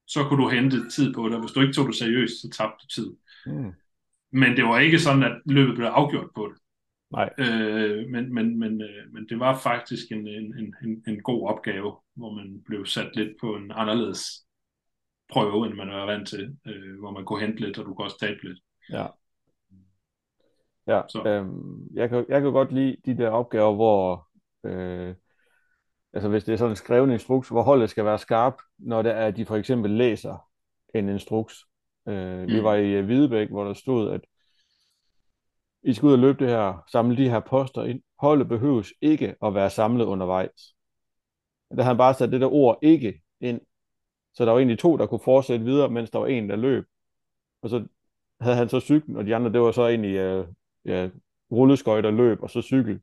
[0.07, 1.41] så kunne du hente tid på det.
[1.41, 3.17] Hvis du ikke tog det seriøst, så tabte du tid.
[3.47, 3.73] Mm.
[4.33, 6.59] Men det var ikke sådan, at løbet blev afgjort på det.
[7.11, 7.31] Nej.
[7.39, 11.97] Øh, men, men, men, øh, men det var faktisk en, en, en, en god opgave,
[12.15, 14.46] hvor man blev sat lidt på en anderledes
[15.29, 18.07] prøve, end man var vant til, øh, hvor man kunne hente lidt, og du kunne
[18.07, 18.59] også tabe lidt.
[18.91, 19.07] Ja.
[20.87, 21.23] Ja, så.
[21.27, 24.29] øhm, jeg, kan, jeg kan godt lide de der opgaver, hvor
[24.65, 25.15] øh,
[26.13, 29.13] altså hvis det er sådan en skrevet instruks, hvor holdet skal være skarp, når det
[29.13, 30.49] er, at de for eksempel læser
[30.95, 31.55] en instruks.
[32.09, 32.47] Øh, mm.
[32.47, 34.21] Vi var i Hvidebæk, hvor der stod, at
[35.83, 38.03] I skal ud og løbe det her, samle de her poster ind.
[38.19, 40.75] Holdet behøves ikke at være samlet undervejs.
[41.71, 43.61] Der havde han bare sat det der ord ikke ind,
[44.37, 46.85] så der var egentlig to, der kunne fortsætte videre, mens der var en, der løb.
[47.63, 47.87] Og så
[48.41, 50.47] havde han så cyklen, og de andre, det var så egentlig øh,
[50.85, 51.09] ja,
[51.53, 53.01] rulleskøjter løb, og så cykel.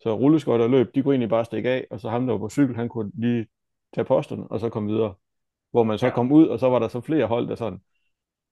[0.00, 2.48] Så rulleskøjter løb, de kunne egentlig bare stikke af, og så ham, der var på
[2.48, 3.46] cykel, han kunne lige
[3.94, 5.14] tage posterne, og så komme videre.
[5.70, 6.14] Hvor man så ja.
[6.14, 7.80] kom ud, og så var der så flere hold, der sådan,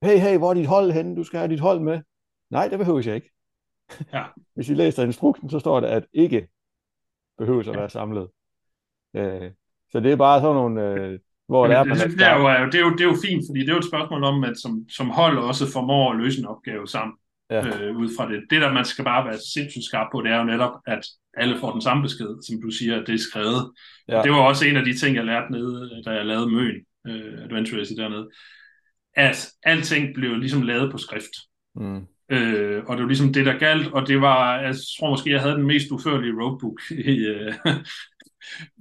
[0.02, 1.16] hey, hey, hvor er dit hold henne?
[1.16, 2.00] Du skal have dit hold med.
[2.50, 3.30] Nej, det behøver jeg ikke.
[4.12, 4.24] Ja.
[4.54, 6.48] Hvis I læser instruksen, så står der, at ikke
[7.38, 8.28] behøver at være samlet.
[9.14, 9.52] Øh,
[9.92, 11.18] så det er bare sådan nogle, øh,
[11.50, 13.42] hvor det, er, man det, det, er jo, det, er jo, det er jo fint,
[13.48, 16.38] fordi det er jo et spørgsmål om, at som, som hold også formår at løse
[16.38, 17.14] en opgave sammen
[17.50, 17.66] ja.
[17.66, 18.42] øh, ud fra det.
[18.50, 21.02] Det der, man skal bare være sindssygt skarp på, det er jo netop, at
[21.36, 23.72] alle får den samme besked, som du siger, at det er skrevet.
[24.08, 24.22] Ja.
[24.22, 26.76] Det var også en af de ting, jeg lærte nede, da jeg lavede Møn,
[27.06, 28.28] øh, Adventure Race dernede,
[29.16, 31.34] at alting blev ligesom lavet på skrift.
[31.76, 32.06] Mm.
[32.32, 35.40] Øh, og det var ligesom det, der galt, og det var, jeg tror måske, jeg
[35.40, 37.54] havde den mest uførlige roadbook i, øh,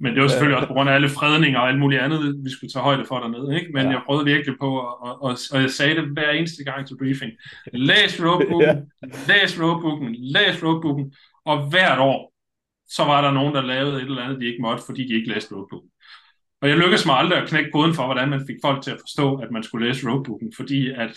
[0.02, 2.50] men det var selvfølgelig også på grund af alle fredninger og alt muligt andet, vi
[2.50, 3.60] skulle tage højde for dernede.
[3.60, 3.72] Ikke?
[3.74, 3.92] Men ja.
[3.92, 7.32] jeg prøvede virkelig på, og, og, og jeg sagde det hver eneste gang til briefing.
[7.74, 8.62] Læs roadbooken,
[9.02, 9.34] ja.
[9.34, 11.14] læs roadbooken, læs roadbooken.
[11.46, 12.34] Og hvert år,
[12.90, 15.30] så var der nogen, der lavede et eller andet, de ikke måtte, fordi de ikke
[15.30, 15.90] læste roadbooken.
[16.62, 19.00] Og jeg lykkedes mig aldrig at knække koden for, hvordan man fik folk til at
[19.00, 21.14] forstå, at man skulle læse roadbooken, fordi at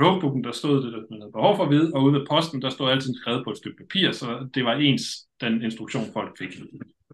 [0.00, 2.70] roadbooken, der stod det, man havde behov for at vide, og ude ved posten, der
[2.70, 5.02] stod altid skrevet på et stykke papir, så det var ens
[5.40, 6.52] den instruktion, folk fik.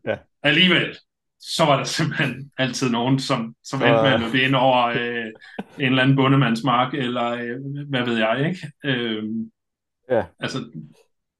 [0.06, 0.16] Ja.
[0.42, 0.96] Alligevel,
[1.40, 5.26] så var der simpelthen altid nogen, som, som endte med at løbe ind over øh,
[5.78, 8.72] en eller anden bundemandsmark, eller øh, hvad ved jeg, ikke?
[8.84, 9.24] Øh,
[10.10, 10.24] ja.
[10.40, 10.58] Altså,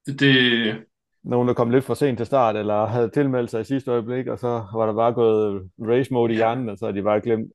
[0.07, 0.85] det.
[1.25, 4.27] Nogen, der kom lidt for sent til start, eller havde tilmeldt sig i sidste øjeblik,
[4.27, 7.21] og så var der bare gået race mode i hjernen, og så havde de bare
[7.21, 7.53] glemt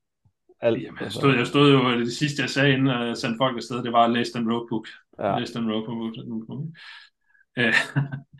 [0.60, 0.82] alt.
[0.82, 3.82] Jamen, jeg, stod, jeg stod jo, det sidste jeg sagde, inden jeg sendte folk afsted,
[3.82, 4.88] det var at læse den roadbook.
[5.18, 5.38] Ja.
[5.38, 6.66] Læse den roadbook.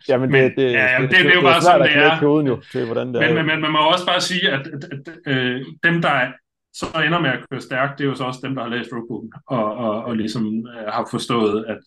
[0.09, 2.19] Jamen, det, det, ja, det, det, det, er jo bare sådan, det er.
[2.19, 3.33] Koden jo, til, hvordan det men, er.
[3.33, 6.31] Men, men man må også bare sige, at, at, at øh, dem, der
[6.73, 8.89] så ender med at køre stærkt, det er jo så også dem, der har læst
[8.93, 11.79] roadbooken, og, og, og ligesom øh, har forstået, at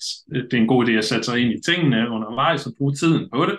[0.51, 3.29] det er en god idé at sætte sig ind i tingene undervejs og bruge tiden
[3.33, 3.59] på det,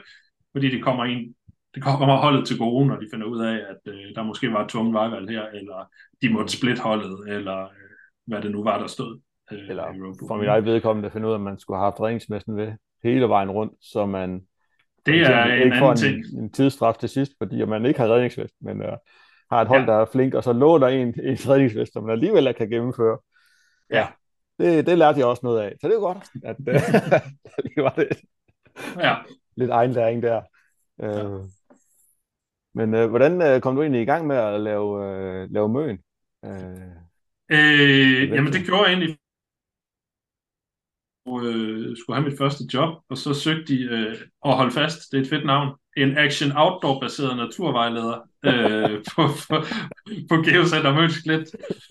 [0.54, 1.34] fordi det kommer ind
[1.76, 4.64] det kommer holdet til gode, når de finder ud af, at øh, der måske var
[4.64, 5.90] et tungt vejvalg her, eller
[6.22, 7.90] de måtte splitte holdet, eller øh,
[8.28, 9.20] hvad det nu var, der stod.
[9.52, 9.84] Øh, eller
[10.28, 12.72] for mit eget vedkommende at finde ud af, at man skulle have haft redningsmessen ved
[13.04, 14.42] hele vejen rundt, så man
[15.06, 16.26] det er en ikke får en, ting.
[16.40, 18.94] en tidsstraf til sidst, fordi man ikke har redningsvest, men uh,
[19.52, 19.92] har et hold, ja.
[19.92, 23.18] der er flink, og så låner en, en redningsvest, som man alligevel kan gennemføre.
[23.90, 24.08] Ja,
[24.60, 25.74] det, det lærte jeg også noget af.
[25.82, 26.58] Så det er godt, at
[27.76, 28.10] det var det.
[29.00, 29.16] Ja.
[29.58, 30.42] Lidt egen læring der.
[30.98, 31.48] Uh, ja.
[32.74, 36.00] Men uh, hvordan uh, kom du egentlig i gang med at lave, uh, lave møen?
[36.44, 36.52] Uh,
[37.52, 39.18] øh, jamen det gjorde jeg egentlig
[41.28, 44.16] øh, skulle have mit første job, og så søgte de øh,
[44.46, 49.56] at holde fast, det er et fedt navn, en Action Outdoor-baseret naturvejleder øh, på, på,
[50.30, 51.16] på Geocenter Møns.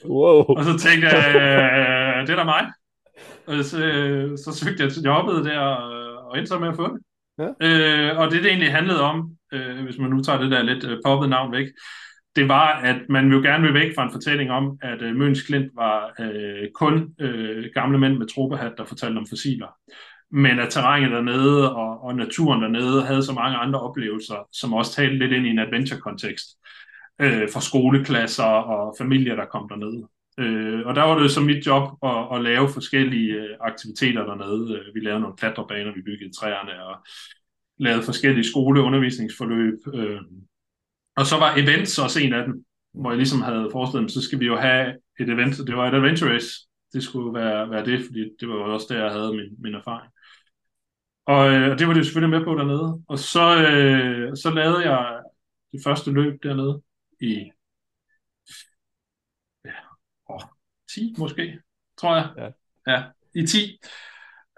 [0.05, 0.45] Wow.
[0.45, 2.73] Og så tænkte jeg, øh, det er da mig.
[3.47, 6.89] Og så, øh, så søgte jeg til jobbet der, og endte så med at få
[6.89, 7.01] det.
[7.39, 7.49] Ja.
[7.67, 10.85] Øh, og det, det egentlig handlede om, øh, hvis man nu tager det der lidt
[10.85, 11.67] øh, poppet navn væk,
[12.37, 15.43] det var, at man jo gerne vil væk fra en fortælling om, at øh, Møns
[15.43, 19.77] Klint var øh, kun øh, gamle mænd med tropehat, der fortalte om fossiler.
[20.33, 24.95] men at terrænet dernede og, og naturen dernede havde så mange andre oplevelser, som også
[24.95, 26.49] talte lidt ind i en adventure-kontekst
[27.21, 30.07] øh, for skoleklasser og familier, der kom dernede.
[30.39, 34.79] Øh, og der var det så mit job at, at lave forskellige øh, aktiviteter dernede.
[34.79, 36.97] Øh, vi lavede nogle klatrebaner, vi byggede træerne og
[37.79, 39.79] lavede forskellige skoleundervisningsforløb.
[39.95, 40.21] Øh,
[41.21, 44.23] og så var events også en af dem, hvor jeg ligesom havde forestillet mig, så
[44.23, 44.87] skal vi jo have
[45.21, 46.51] et event, det var et adventure race.
[46.93, 49.75] Det skulle være, være det, fordi det var jo også der, jeg havde min, min
[49.75, 50.13] erfaring.
[51.27, 53.03] Og, øh, og det var det selvfølgelig med på dernede.
[53.09, 55.23] Og så, øh, så lavede jeg
[55.73, 56.83] det første løb dernede
[57.21, 57.51] i
[59.65, 59.71] ja,
[60.31, 60.41] åh,
[60.95, 61.61] 10 måske,
[62.01, 62.31] tror jeg.
[62.37, 62.49] Ja,
[62.93, 63.05] ja
[63.35, 63.79] i 10.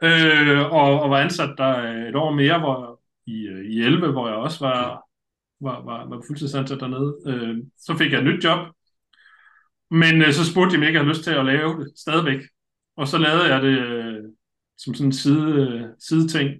[0.02, 1.74] Øh, og, og var ansat der
[2.08, 5.04] et år mere hvor, i, øh, i 11, hvor jeg også var,
[5.62, 7.16] var, var, var fuldtidsansat dernede.
[7.26, 8.58] Øh, så fik jeg et nyt job,
[9.90, 12.40] men øh, så spurgte de mig ikke, jeg havde lyst til at lave det stadigvæk.
[12.96, 14.24] Og så lavede jeg det øh,
[14.78, 16.50] som sådan en side, side ting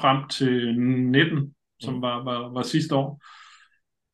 [0.00, 2.02] frem til 19, som mm.
[2.02, 3.22] var, var, var sidste år.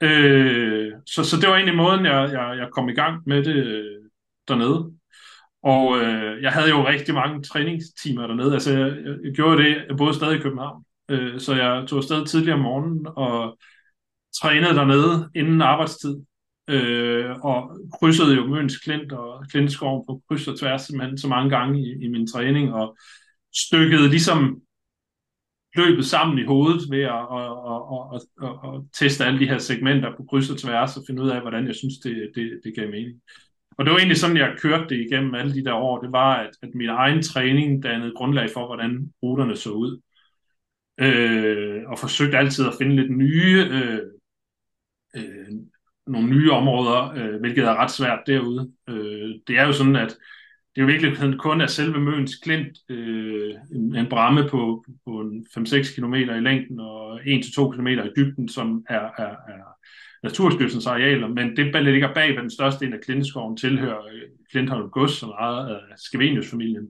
[0.01, 3.57] Øh, så, så det var egentlig måden, jeg, jeg, jeg kom i gang med det
[3.57, 4.03] øh,
[4.49, 4.93] dernede.
[5.63, 8.53] Og øh, jeg havde jo rigtig mange træningstimer dernede.
[8.53, 10.85] Altså, jeg, jeg gjorde det, jeg boede stadig i København.
[11.09, 13.59] Øh, så jeg tog afsted tidligere om morgenen og
[14.43, 16.17] trænede dernede inden arbejdstid.
[16.69, 21.51] Øh, og krydsede jo Møns Klint og Klintskov på kryds og tværs simpelthen så mange
[21.51, 22.75] gange i, i min træning.
[22.75, 22.97] Og
[23.55, 24.61] stykkede ligesom
[25.77, 27.81] løbet sammen i hovedet ved at, at, at,
[28.15, 31.29] at, at, at teste alle de her segmenter på kryds og tværs og finde ud
[31.29, 33.21] af, hvordan jeg synes, det, det, det gav mening.
[33.79, 36.01] Og det var egentlig sådan, jeg kørte det igennem alle de der år.
[36.01, 40.01] Det var, at, at min egen træning dannede grundlag for, hvordan ruterne så ud.
[41.01, 44.01] Øh, og forsøgte altid at finde lidt nye, øh,
[45.17, 45.49] øh,
[46.07, 48.73] nogle nye områder, øh, hvilket er ret svært derude.
[48.89, 50.17] Øh, det er jo sådan, at
[50.75, 55.31] det er jo virkelig kun af selve Møns Klint øh, en, en bramme på, på
[55.59, 59.77] 5-6 km i længden og 1-2 km i dybden, som er, er, er
[60.23, 64.91] Naturstyrelsens arealer, men det ligger bag, hvad den største del af Klinteskoven tilhører øh, Klintholm
[64.91, 66.87] Gods, som ejet af Skevenius-familien.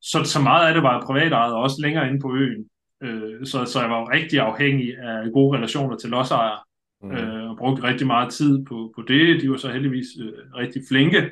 [0.00, 2.64] Så, så meget af det var privatejet, også længere inde på øen.
[3.02, 6.58] Øh, så, så jeg var jo rigtig afhængig af gode relationer til lodsejere,
[7.02, 7.10] mm.
[7.10, 9.42] øh, og brugte rigtig meget tid på, på det.
[9.42, 11.30] De var så heldigvis øh, rigtig flinke,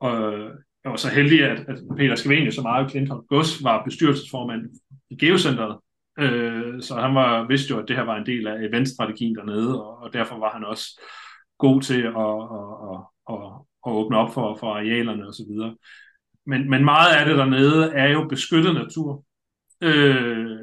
[0.00, 0.32] og
[0.84, 4.70] jeg var så heldig, at, at Peter Skavenius og Mario Clinton Gus var bestyrelsesformand
[5.10, 5.78] i Geocenteret,
[6.18, 9.84] Øh, så han var, vidste jo, at det her var en del af eventstrategien dernede,
[9.84, 11.00] og, og derfor var han også
[11.58, 12.42] god til at, at,
[12.90, 13.52] at, at,
[13.86, 15.76] at åbne op for, for arealerne osv.
[16.46, 19.24] Men, men meget af det dernede er jo beskyttet natur.
[19.80, 20.58] Øh,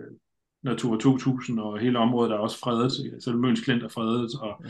[0.64, 2.91] Natur 2000 og hele området er også fredet,
[3.24, 4.62] selv Møns Klint er fredet, og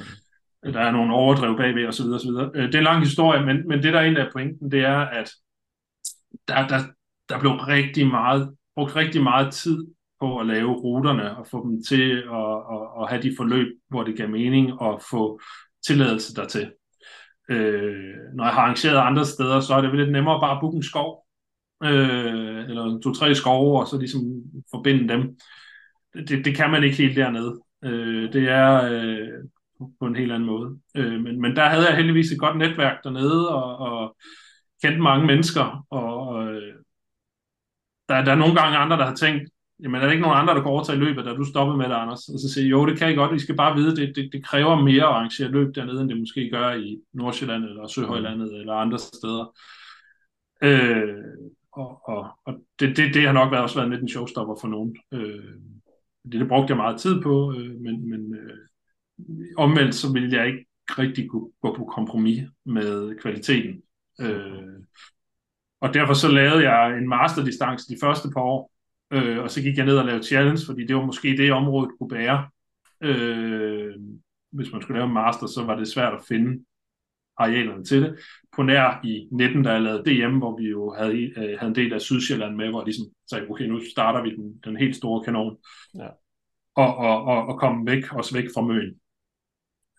[0.64, 0.74] mm.
[0.74, 2.06] der er nogle overdrev bagved osv.
[2.06, 2.30] osv.
[2.56, 4.98] Øh, det er en lang historie, men, men det der egentlig er pointen, det er,
[5.00, 5.32] at
[6.48, 6.80] der, der,
[7.30, 9.88] der blev rigtig meget, brugt rigtig meget tid
[10.20, 14.04] på at lave ruterne og få dem til at, at, at have de forløb, hvor
[14.04, 15.42] det gav mening og få
[15.88, 16.72] tilladelse dertil.
[17.50, 20.76] Øh, når jeg har arrangeret andre steder, så er det lidt nemmere bare at booke
[20.76, 21.26] en skov,
[21.84, 24.22] øh, eller to-tre skove, og så ligesom
[24.72, 25.38] forbinde dem.
[26.14, 27.60] Det, det kan man ikke helt dernede.
[27.84, 29.28] Øh, det er øh,
[30.00, 30.80] på en helt anden måde.
[30.96, 34.16] Øh, men, men der havde jeg heldigvis et godt netværk dernede, og, og
[34.84, 36.74] kendte mange mennesker, og og øh,
[38.10, 39.50] der, der er nogle gange andre, der har tænkt,
[39.84, 41.94] jamen er der ikke nogen andre, der kan overtage løbet, da du stopper med det,
[41.94, 42.30] Anders?
[42.30, 44.46] Og så siger jo, det kan I godt, I skal bare vide, det, det, det
[44.46, 48.74] kræver mere at arrangere løb dernede, end det måske gør i Nordsjælland eller Søhøjlandet eller
[48.74, 49.56] andre steder.
[50.64, 51.16] Øh,
[51.72, 54.68] og og, og det, det, det har nok været, også været lidt en showstopper for
[54.68, 54.98] nogen.
[55.14, 55.56] Øh,
[56.24, 58.58] det, det brugte jeg meget tid på, øh, men, men øh,
[59.58, 63.82] omvendt så ville jeg ikke rigtig gå, gå på kompromis med kvaliteten.
[64.22, 64.80] Øh,
[65.82, 68.72] og derfor så lavede jeg en masterdistance de første par år,
[69.12, 71.92] Øh, og så gik jeg ned og lavede challenge, fordi det var måske det område,
[72.00, 72.50] kunne bære.
[73.04, 73.96] Øh,
[74.52, 76.66] hvis man skulle lave en master, så var det svært at finde
[77.38, 78.20] arealerne til det.
[78.56, 81.76] På nær i 19, da jeg lavede DM, hvor vi jo havde, øh, havde en
[81.76, 84.96] del af Sydsjælland med, hvor de ligesom sagde, okay, nu starter vi den, den helt
[84.96, 85.58] store kanon.
[85.96, 86.08] Ja.
[86.76, 88.96] Og, og, og, og komme væk, også væk fra Møn.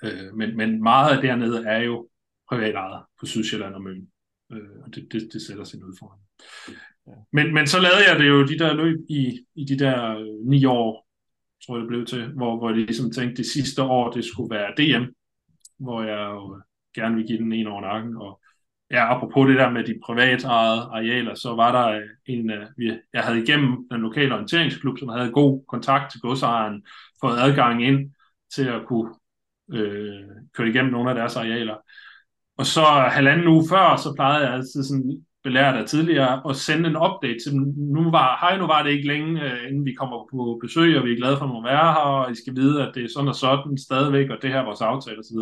[0.04, 2.08] Øh, men, men meget af dernede er jo
[2.48, 4.08] privat ejet på Sydsjælland og Møn.
[4.52, 6.22] Øh, og det, det, det sætter sin udfordring.
[7.32, 10.48] Men, men så lavede jeg det jo de der løb i, i de der øh,
[10.50, 11.06] ni år,
[11.66, 14.54] tror jeg det blev til, hvor, hvor jeg ligesom tænkte, det sidste år, det skulle
[14.54, 15.04] være DM,
[15.78, 16.60] hvor jeg jo
[16.94, 18.16] gerne vil give den en over nakken.
[18.16, 18.40] Og
[18.90, 22.92] ja, apropos det der med de privatejede arealer, så var der øh, en, øh, vi,
[23.12, 26.82] jeg havde igennem den lokale orienteringsklub, som havde god kontakt til godsejeren,
[27.20, 28.10] fået adgang ind
[28.54, 29.14] til at kunne
[29.72, 30.24] øh,
[30.54, 31.76] køre igennem nogle af deres arealer.
[32.58, 36.88] Og så halvanden uge før, så plejede jeg altid sådan belært af tidligere, og sende
[36.88, 37.74] en update til dem.
[37.76, 41.04] Nu var, hej, nu var det ikke længe, øh, inden vi kommer på besøg, og
[41.04, 43.28] vi er glade for at være her, og I skal vide, at det er sådan
[43.28, 45.38] og sådan stadigvæk, og det her er vores aftale osv.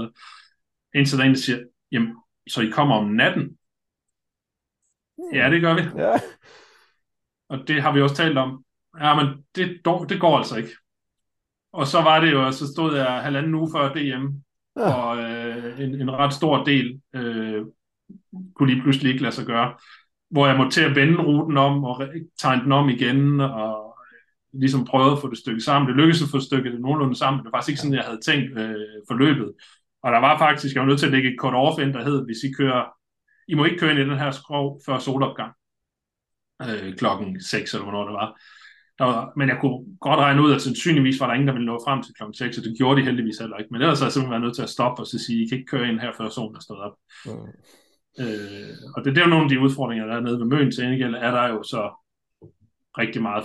[0.95, 2.17] Indtil der en, der siger, jamen,
[2.49, 3.59] så I kommer om natten?
[5.33, 6.03] Ja, det gør vi.
[6.03, 6.21] Ja.
[7.49, 8.65] Og det har vi også talt om.
[9.01, 10.71] Ja, men det, det går altså ikke.
[11.73, 14.27] Og så var det jo, så stod jeg halvanden uge før DM,
[14.77, 14.95] ja.
[14.95, 17.65] og øh, en, en ret stor del øh,
[18.55, 19.75] kunne lige pludselig ikke lade sig gøre.
[20.31, 22.09] Hvor jeg måtte til at vende ruten om og
[22.41, 25.89] tegne den om igen, og øh, ligesom prøve at få det stykket sammen.
[25.89, 27.39] Det lykkedes at få stykket det nogenlunde sammen.
[27.39, 29.53] Det var faktisk ikke sådan, jeg havde tænkt øh, forløbet.
[30.09, 32.25] Og der var faktisk, jeg var nødt til at lægge et kort off der hed,
[32.25, 32.85] hvis I kører,
[33.49, 35.53] I må ikke køre ind i den her skrov før solopgang.
[36.63, 38.41] Øh, klokken 6 eller hvornår det var.
[38.99, 41.67] Der var, men jeg kunne godt regne ud, at sandsynligvis var der ingen, der ville
[41.67, 43.73] nå frem til klokken 6, og det gjorde de heldigvis heller ikke.
[43.73, 45.59] Men ellers har jeg simpelthen været nødt til at stoppe og så sige, I kan
[45.59, 46.97] ikke køre ind her, før solen er stået op.
[47.27, 47.49] Mm.
[48.23, 50.71] Øh, og det, det er jo nogle af de udfordringer, der er nede ved Møn
[50.71, 51.83] til Engel, er der jo så
[52.99, 53.45] rigtig meget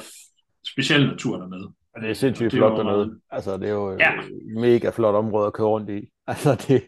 [0.72, 1.74] speciel natur dernede.
[1.96, 3.20] Og det er sindssygt det flot dernede.
[3.32, 4.12] Altså, det er jo ja.
[4.56, 6.10] mega flot område at køre rundt i.
[6.28, 6.88] Altså, det...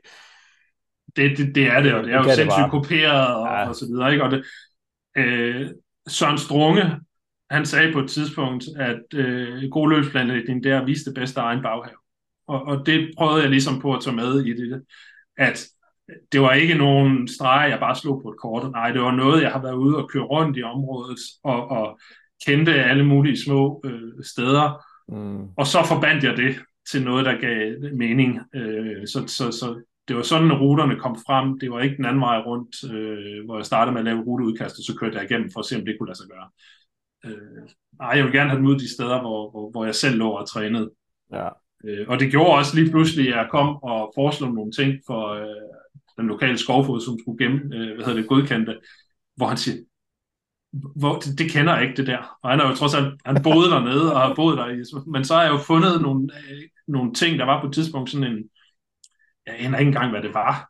[1.15, 3.69] Det, det, det er det, og det er det jo sindssygt kopieret og, ja.
[3.69, 4.23] og så videre, ikke?
[4.23, 4.45] Og det,
[5.17, 5.69] øh,
[6.07, 6.99] Søren Strunge,
[7.49, 11.39] han sagde på et tidspunkt, at øh, god løbsplanlægning, det er at vise det bedste
[11.39, 11.97] egen baghave.
[12.47, 14.83] Og, og det prøvede jeg ligesom på at tage med i det,
[15.37, 15.67] at
[16.31, 18.71] det var ikke nogen streg, jeg bare slog på et kort.
[18.71, 21.99] Nej, det var noget, jeg har været ude og køre rundt i området og, og
[22.45, 24.85] kendte alle mulige små øh, steder.
[25.07, 25.47] Mm.
[25.57, 26.55] Og så forbandt jeg det
[26.91, 28.39] til noget, der gav mening.
[28.55, 31.59] Øh, så, så, så det var sådan, at ruterne kom frem.
[31.59, 34.75] Det var ikke den anden vej rundt, øh, hvor jeg startede med at lave ruteudkast,
[34.79, 36.49] og så kørte jeg igennem for at se, om det kunne lade sig gøre.
[37.25, 40.17] Øh, nej, jeg vil gerne have dem ud de steder, hvor, hvor, hvor jeg selv
[40.17, 40.91] lå og trænede.
[41.33, 41.49] Ja.
[41.85, 45.27] Øh, og det gjorde også lige pludselig, at jeg kom og foreslog nogle ting for
[45.27, 45.69] øh,
[46.17, 48.79] den lokale skovfod, som skulle gemme, øh, hvad hedder det, godkendte,
[49.35, 49.77] hvor han siger,
[50.95, 52.38] hvor, det, kender jeg ikke det der.
[52.43, 55.03] Og han er jo trods alt, han boede dernede og har boet der.
[55.11, 58.09] Men så har jeg jo fundet nogle, øh, nogle ting, der var på et tidspunkt
[58.09, 58.43] sådan en,
[59.45, 60.69] jeg aner ikke engang, hvad det var.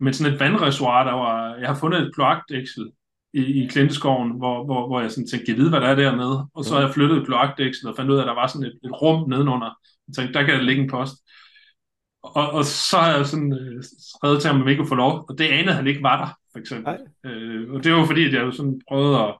[0.00, 2.90] Men sådan et vandreservoir, der var, jeg har fundet et kloakdæksel
[3.32, 6.46] i, i Klinteskoven, hvor, hvor, hvor jeg sådan tænkte, jeg ved, hvad der er dernede.
[6.54, 8.78] Og så har jeg flyttet kloakdæksel og fandt ud af, at der var sådan et,
[8.84, 9.78] et rum nedenunder.
[10.08, 11.14] Jeg tænkte, der kan der ligge en post.
[12.22, 15.24] Og, og så har jeg sådan øh, skrevet til ham, om ikke kunne få lov.
[15.28, 16.98] Og det anede han ikke var der, for eksempel.
[17.24, 19.38] Øh, og det var fordi, at jeg jo sådan prøvede at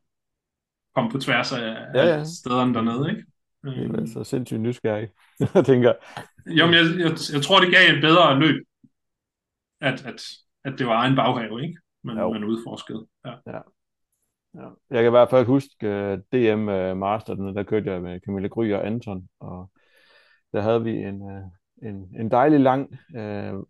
[0.94, 2.24] komme på tværs af ja, ja.
[2.24, 3.24] stederne dernede, ikke?
[3.64, 5.08] Det er så sindssygt nysgerrig,
[5.54, 5.92] jeg tænker.
[6.46, 8.64] Jo, men jeg, jeg, jeg tror, det gav en bedre løb,
[9.80, 10.22] at, at,
[10.64, 11.76] at det var egen baghave, ikke?
[12.04, 13.06] Man, man udforskede.
[13.24, 13.32] Ja.
[13.46, 13.61] ja.
[14.54, 14.68] Ja.
[14.90, 18.48] Jeg kan i hvert fald huske uh, DM uh, Master, der kørte jeg med Camille
[18.48, 19.70] Gry og Anton, og
[20.52, 23.64] der havde vi en, uh, en, en dejlig lang uh,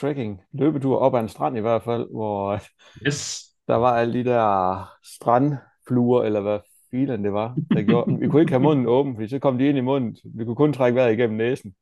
[0.00, 2.60] trekking, løbetur op ad en strand i hvert fald, hvor
[3.06, 3.42] yes.
[3.68, 6.58] der var alle de der strandfluer, eller hvad
[6.90, 8.18] filen det var, der gjorde.
[8.20, 10.16] Vi kunne ikke have munden åben, fordi så kom de ind i munden.
[10.34, 11.72] Vi kunne kun trække vejret igennem næsen.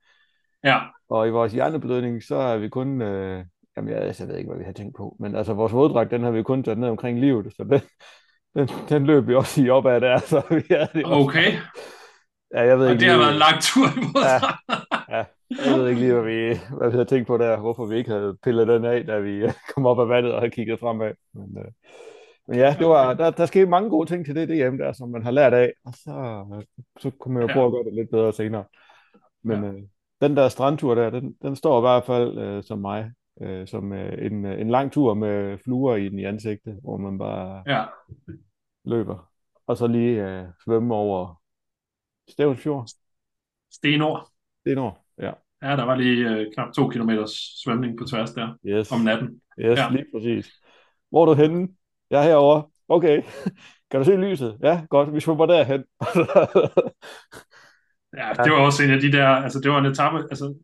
[0.64, 0.78] Ja.
[1.08, 3.02] Og i vores hjerneblødning, så er vi kun...
[3.02, 3.44] Øh,
[3.76, 5.16] jamen, jeg, jeg ved ikke, hvad vi har tænkt på.
[5.20, 7.52] Men altså, vores våddragt, den har vi kun taget ned omkring livet.
[7.56, 7.80] Så den,
[8.54, 10.18] den, den løb vi også i op af der.
[10.30, 10.62] Så vi
[10.94, 11.52] det okay.
[12.54, 15.16] Ja, jeg ved og ikke det lige, har været en lang tur i vores ja,
[15.16, 15.24] ja,
[15.66, 17.60] jeg ved ikke lige, hvad vi, hvad vi havde tænkt på der.
[17.60, 19.42] Hvorfor vi ikke havde pillet den af, da vi
[19.74, 21.12] kom op af vandet og havde kigget fremad.
[21.34, 21.72] Men, øh,
[22.48, 25.08] men ja, det var, der, der skete mange gode ting til det DM der, som
[25.08, 26.44] man har lært af, og så,
[26.98, 27.54] så kunne man jo ja.
[27.54, 28.64] prøve at gøre det lidt bedre senere.
[29.44, 29.70] Men ja.
[29.70, 29.82] øh,
[30.20, 33.92] den der strandtur der, den, den står i hvert fald øh, som mig, øh, som
[33.92, 37.84] øh, en, en lang tur med fluer i den i ansigtet, hvor man bare ja.
[38.84, 39.28] løber.
[39.66, 41.39] Og så lige øh, svømme over
[42.30, 42.88] Stævnsfjord.
[43.72, 44.30] Stenord.
[44.60, 45.32] Stenord, ja.
[45.62, 48.92] Ja, der var lige øh, knap to kilometers svømning på tværs der yes.
[48.92, 49.40] om natten.
[49.60, 49.88] Yes, ja.
[49.90, 50.52] lige præcis.
[51.10, 51.68] Hvor er du henne?
[52.10, 52.64] Jeg er herovre.
[52.88, 53.22] Okay.
[53.90, 54.58] Kan du se lyset?
[54.62, 55.14] Ja, godt.
[55.14, 55.80] Vi svømmer derhen.
[58.20, 60.54] ja, det var også en af de der, altså det var en etape, altså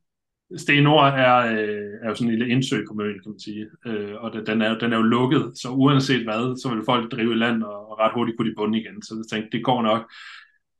[0.57, 4.33] Stenord er, øh, er jo sådan en lille indsø Møn, kan man sige, øh, og
[4.33, 7.37] det, den, er, den er jo lukket, så uanset hvad, så vil folk drive i
[7.37, 10.13] land, og, og ret hurtigt kunne de bunde igen, så jeg tænkte, det går nok.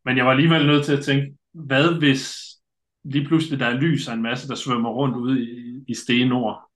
[0.07, 2.47] Men jeg var alligevel nødt til at tænke, hvad hvis
[3.05, 6.71] lige pludselig der er lys af en masse, der svømmer rundt ude i, i Stenord,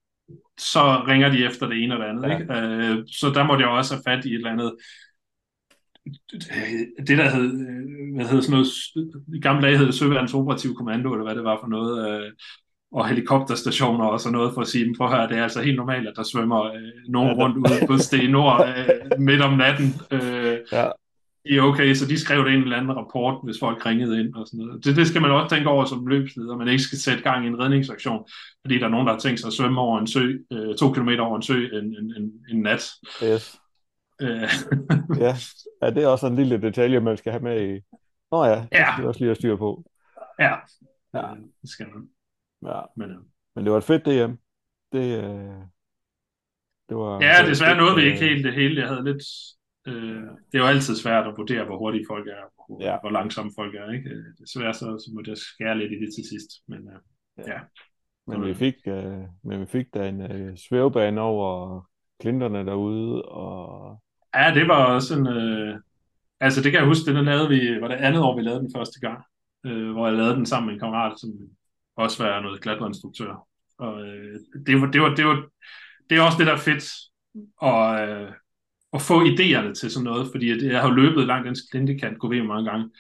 [0.59, 2.29] så ringer de efter det ene og det andet.
[2.29, 2.39] Ja.
[2.39, 2.55] Ikke?
[2.55, 4.73] Øh, så der måtte jeg også have fat i et eller andet
[7.07, 7.53] det der hed,
[8.15, 8.69] hvad hedder sådan noget,
[9.35, 12.33] i gamle dage hed det Søværens Operativ Kommando, eller hvad det var for noget, øh,
[12.93, 15.63] og helikopterstationer og sådan noget, for at sige dem, for at høre, det er altså
[15.63, 19.59] helt normalt, at der svømmer øh, nogen ja, rundt ude på Stenord øh, midt om
[19.59, 19.95] natten.
[20.11, 20.89] Øh, ja.
[21.45, 24.35] I okay, så de skrev det i en eller anden rapport, hvis folk ringede ind
[24.35, 24.85] og sådan noget.
[24.85, 27.49] Det, det skal man også tænke over som løbsleder, man ikke skal sætte gang i
[27.49, 28.29] en redningsaktion,
[28.61, 30.93] fordi der er nogen, der har tænkt sig at svømme over en sø, øh, to
[30.93, 32.91] kilometer over en sø en, en, en, en nat.
[33.25, 33.61] Yes.
[34.23, 34.49] Øh,
[35.25, 35.35] ja.
[35.83, 37.81] ja, det er også en lille detalje, man skal have med i.
[38.33, 38.93] Nå ja, det Ja.
[38.93, 39.85] skal også lige have styr på.
[40.39, 40.55] ja,
[41.15, 41.31] Ja.
[41.31, 42.09] Øh, det skal man.
[42.73, 42.81] Ja.
[42.97, 43.17] Men, øh,
[43.55, 44.33] Men det var et fedt DM.
[44.93, 45.55] Det, øh,
[46.89, 47.19] det var...
[47.23, 48.81] ja, desværre nåede vi øh, ikke helt det hele.
[48.81, 49.23] Jeg havde lidt...
[49.91, 52.91] Øh, det er jo altid svært at vurdere, hvor hurtige folk er, og hvor, Ja.
[52.93, 52.99] ja.
[53.01, 53.91] hvor langsomme folk er.
[53.93, 54.11] Ikke?
[54.11, 56.51] Øh, Desværre så, så måtte jeg skære lidt i det til sidst.
[56.69, 57.45] Men øh,
[58.27, 61.81] Men vi fik, øh, men vi fik da en øh, svævebane over
[62.21, 64.01] klinterne derude, og
[64.35, 65.27] ja, det var også en...
[65.27, 65.79] Øh,
[66.41, 67.81] altså det kan jeg huske, den lavede vi...
[67.81, 69.25] Var det andet år, vi lavede den første gang?
[69.67, 71.31] Øh, hvor jeg lavede den sammen med en kammerat, som
[71.97, 73.47] også var noget klatreinstruktør.
[73.79, 75.47] Og øh, det, var, det, var, det, var,
[76.11, 76.85] det er også det, der er fedt
[77.63, 78.33] at, øh,
[78.93, 82.29] at få idéerne til sådan noget, fordi jeg har jo løbet langt den klintekant, gå
[82.29, 82.91] ved mange gange,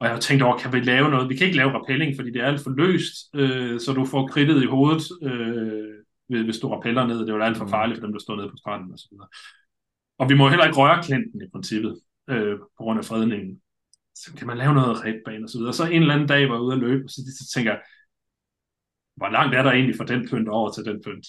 [0.00, 1.28] og jeg har tænkt over, kan vi lave noget?
[1.28, 4.26] Vi kan ikke lave rappelling, fordi det er alt for løst, øh, så du får
[4.26, 7.18] kridtet i hovedet, øh, hvis du rappeller ned.
[7.20, 7.70] Det er jo alt for Mm.
[7.70, 9.28] farligt for dem, der står nede på stranden og så videre.
[10.18, 12.00] Og vi må heller ikke røre klinten i princippet,
[12.30, 13.60] øh, på grund af fredningen.
[14.14, 15.72] Så kan man lave noget ræbbane og så videre.
[15.72, 17.80] Så en eller anden dag var jeg ude at løbe, og så, så tænker jeg,
[19.16, 21.26] hvor langt er der egentlig fra den pynt over til den pynt?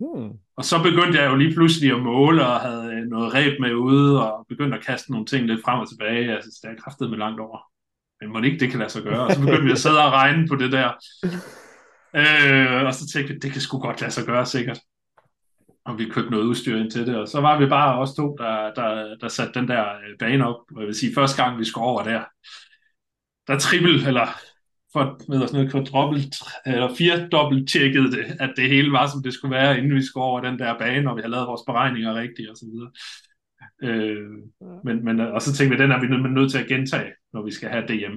[0.00, 3.60] Hmm, Og så begyndte jeg jo lige pludselig at måle, og havde øh, noget reb
[3.60, 6.28] med ude, og begyndte at kaste nogle ting lidt frem og tilbage.
[6.28, 7.58] Jeg det er kraftet med langt over.
[8.20, 9.26] Men må det ikke, det kan lade sig gøre.
[9.26, 10.88] Og så begyndte vi at sidde og regne på det der.
[12.16, 14.80] Øh, og så tænkte vi, det kan sgu godt lade sig gøre, sikkert.
[15.84, 18.36] Og vi købte noget udstyr ind til det, og så var vi bare os to,
[18.38, 20.60] der, der, der satte den der øh, bane op.
[20.74, 22.24] Og jeg vil sige, første gang vi skulle over der,
[23.46, 24.26] der trippel, eller
[24.92, 26.34] for, med sådan noget kvadruppelt,
[26.66, 30.40] eller firedobbelt-tjekket det, at det hele var, som det skulle være, inden vi skulle over
[30.40, 32.90] den der bane, og vi havde lavet vores beregninger rigtigt, og så videre.
[33.82, 34.30] Øh,
[34.84, 37.44] men, men, og så tænkte vi, den er vi nødt, nødt til at gentage, når
[37.44, 38.14] vi skal have DM.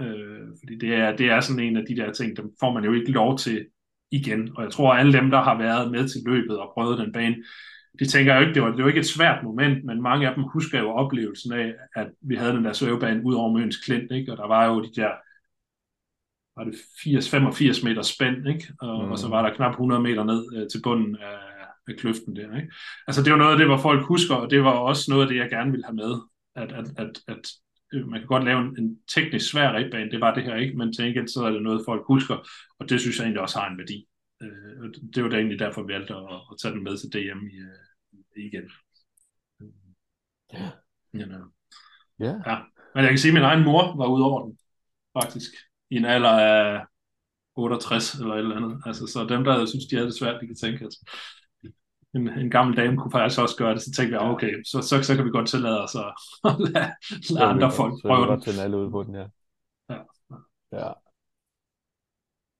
[0.00, 2.84] Øh, fordi det er, det er sådan en af de der ting, dem får man
[2.84, 3.66] jo ikke lov til
[4.10, 4.50] igen.
[4.56, 7.12] Og jeg tror, at alle dem, der har været med til løbet og prøvet den
[7.12, 7.36] bane,
[7.98, 10.34] de tænker jo ikke, det var, det var ikke et svært moment, men mange af
[10.34, 14.12] dem husker jo oplevelsen af, at vi havde den der svævebane ud over Møns Klint,
[14.12, 14.32] ikke?
[14.32, 15.10] og der var jo de der
[16.56, 18.72] var det 80-85 meter spænd, ikke?
[18.80, 19.06] Og, Mm.
[19.06, 19.12] mm.
[19.12, 21.38] og så var der knap 100 meter ned øh, til bunden af,
[21.88, 22.56] af kløften der.
[22.56, 22.72] Ikke?
[23.06, 25.28] Altså det var noget af det, hvor folk husker, og det var også noget af
[25.28, 26.12] det, jeg gerne ville have med.
[26.54, 27.44] At, at, at, at
[27.94, 30.76] øh, man kan godt lave en, en teknisk svær ribbane, det var det her ikke,
[30.78, 32.36] men til gengæld så er det noget, folk husker,
[32.78, 34.06] og det synes jeg egentlig også har en værdi.
[34.42, 37.40] Øh, det var da egentlig derfor, vi valgte at, at tage den med til DM
[37.46, 38.70] i, øh, igen.
[40.52, 40.70] Ja.
[41.14, 41.26] Ja,
[42.20, 42.34] ja.
[42.46, 42.58] ja.
[42.94, 44.58] Men jeg kan sige, at min egen mor var ude over den,
[45.22, 45.52] faktisk,
[45.92, 46.84] i en alder af
[47.56, 48.82] 68 eller et eller andet.
[48.86, 50.94] Altså, så dem, der synes, de havde det svært, de kan tænke, at
[52.14, 55.02] en, en gammel dame kunne faktisk også gøre det, så tænkte jeg, okay, så, så,
[55.02, 56.02] så kan vi godt tillade os at
[56.74, 56.90] lade,
[57.26, 58.40] Så lade vi andre godt- folk Så vi prøve den.
[58.40, 59.26] tænde alle ud på den, ja.
[59.90, 59.98] Ja.
[60.72, 60.92] Ja.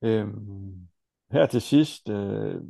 [0.02, 0.88] Øhm,
[1.32, 2.60] her til sidst, øh,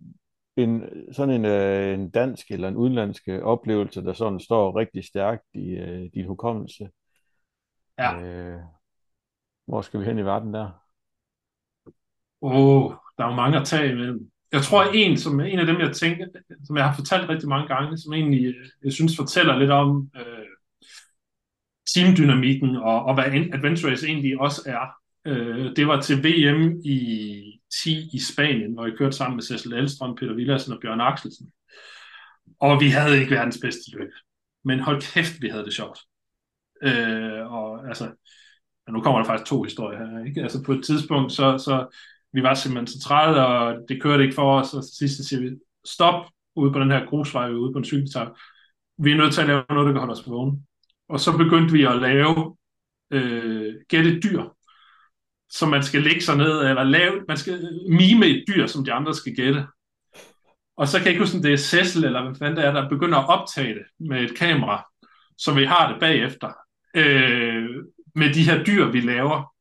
[0.56, 0.82] en,
[1.12, 5.68] sådan en, øh, en dansk eller en udenlandsk oplevelse, der sådan står rigtig stærkt i
[5.70, 6.90] øh, din hukommelse.
[7.98, 8.20] Ja.
[8.20, 8.60] Øh,
[9.66, 10.70] hvor skal vi hen i verden der?
[12.42, 14.30] Åh, oh, der er jo mange at tage imellem.
[14.52, 16.26] Jeg tror, en, som en af dem, jeg tænker,
[16.66, 20.10] som jeg har fortalt rigtig mange gange, som egentlig, øh, jeg synes, fortæller lidt om
[20.16, 20.46] øh,
[21.94, 24.86] teamdynamikken, og, og hvad en- Adventure Race egentlig også er.
[25.24, 29.72] Øh, det var til VM i 10 i Spanien, hvor jeg kørte sammen med Cecil
[29.72, 31.52] Elstrøm, Peter Villadsen og Bjørn Axelsen.
[32.60, 34.10] Og vi havde ikke verdens bedste løb.
[34.64, 35.98] Men hold kæft, vi havde det sjovt.
[36.82, 38.10] Øh, og altså,
[38.92, 40.42] og nu kommer der faktisk to historier her, ikke?
[40.42, 41.86] Altså på et tidspunkt, så, så
[42.32, 45.24] vi var simpelthen så trætte, og det kørte ikke for os, og til sidst så
[45.28, 45.50] siger vi,
[45.84, 46.24] stop
[46.56, 48.28] ude på den her grusvej, vi er ude på en cykeltag.
[48.98, 50.58] Vi er nødt til at lave noget, der kan holde os vågne.
[51.08, 52.56] Og så begyndte vi at lave
[53.10, 54.42] øh, gætte dyr,
[55.50, 58.92] som man skal lægge sig ned, eller lave, man skal mime et dyr, som de
[58.92, 59.66] andre skal gætte.
[60.76, 62.72] Og så kan jeg ikke huske, om det er Cecil, eller hvad fanden det er,
[62.72, 64.86] der begynder at optage det med et kamera,
[65.38, 66.52] så vi har det bagefter,
[66.96, 67.68] øh,
[68.14, 69.52] med de her dyr, vi laver.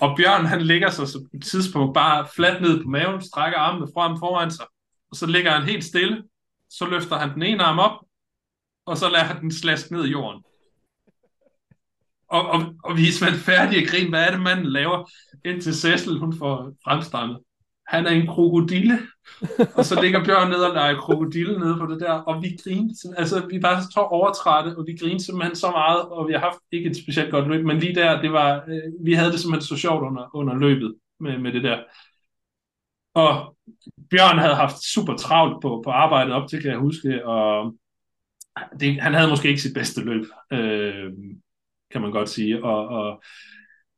[0.00, 3.58] Og Bjørn, han ligger sig så på et tidspunkt bare fladt ned på maven, strækker
[3.58, 4.66] armene frem foran sig,
[5.10, 6.24] og så ligger han helt stille,
[6.70, 8.00] så løfter han den ene arm op,
[8.86, 10.42] og så lader han den slaske ned i jorden.
[12.28, 15.10] Og, og, og vi er simpelthen færdige at grine, hvad er det, manden laver,
[15.44, 17.38] indtil Cecil, hun får fremstammet.
[17.88, 18.98] Han er en krokodille,
[19.76, 23.14] og så ligger Bjørn ned og leger krokodille nede på det der, og vi griner,
[23.16, 26.58] altså vi var så overtrætte, og vi griner simpelthen så meget, og vi har haft
[26.72, 29.66] ikke et specielt godt løb, men lige der, det var, øh, vi havde det simpelthen
[29.66, 31.78] så sjovt under, under løbet med, med det der.
[33.14, 33.56] Og
[34.10, 37.74] Bjørn havde haft super travlt på, på arbejdet op til, kan jeg huske, og
[38.80, 41.12] det, han havde måske ikke sit bedste løb, øh,
[41.92, 43.22] kan man godt sige, og, og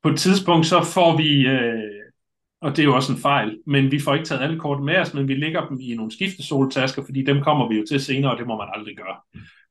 [0.03, 2.08] på et tidspunkt så får vi, øh,
[2.61, 4.97] og det er jo også en fejl, men vi får ikke taget alle kort med
[4.97, 8.33] os, men vi lægger dem i nogle skiftesoltasker, fordi dem kommer vi jo til senere,
[8.33, 9.17] og det må man aldrig gøre.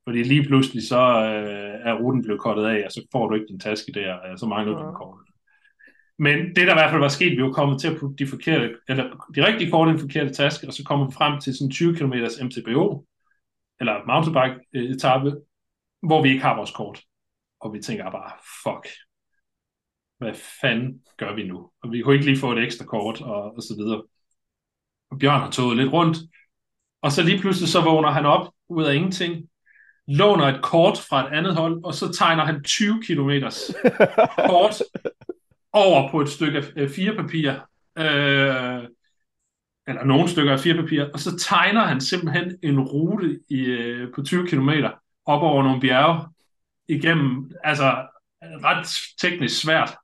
[0.08, 3.48] Fordi lige pludselig så øh, er ruten blevet kortet af, og så får du ikke
[3.48, 4.86] din taske der, og så mangler du ja.
[4.86, 5.20] din kort.
[6.20, 8.28] Men det, der i hvert fald var sket, vi var kommet til at putte de,
[8.28, 9.04] forkerte, eller
[9.36, 11.96] de rigtige kort i den forkerte taske, og så kommer vi frem til sådan 20
[11.96, 12.14] km
[12.44, 13.06] MTBO,
[13.80, 15.36] eller mountainbike-etappe,
[16.08, 17.02] hvor vi ikke har vores kort.
[17.62, 18.32] Og vi tænker bare,
[18.64, 18.88] fuck,
[20.18, 21.72] hvad fanden gør vi nu?
[21.84, 24.04] Og vi kunne ikke lige få et ekstra kort, og, og så videre.
[25.12, 26.18] Og Bjørn har tået lidt rundt,
[27.02, 29.50] og så lige pludselig så vågner han op ud af ingenting,
[30.08, 33.30] låner et kort fra et andet hold, og så tegner han 20 km
[34.50, 34.82] kort
[35.74, 37.52] over på et stykke af fire papir,
[37.98, 38.90] øh,
[39.88, 44.14] eller nogle stykker af fire papir, og så tegner han simpelthen en rute i, øh,
[44.16, 44.70] på 20 km
[45.26, 46.28] op over nogle bjerge,
[46.88, 48.08] igennem, altså
[48.42, 48.88] ret
[49.22, 49.98] teknisk svært.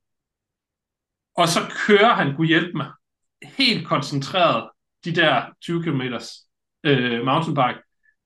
[1.38, 2.92] Og så kører han, kunne hjælpe mig,
[3.44, 4.70] helt koncentreret
[5.06, 6.02] de der 20 km
[6.84, 7.80] øh, mountainbike,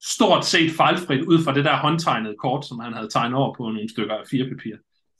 [0.03, 3.63] stort set fejlfrit ud fra det der håndtegnede kort, som han havde tegnet over på
[3.63, 4.75] nogle stykker af fire papir.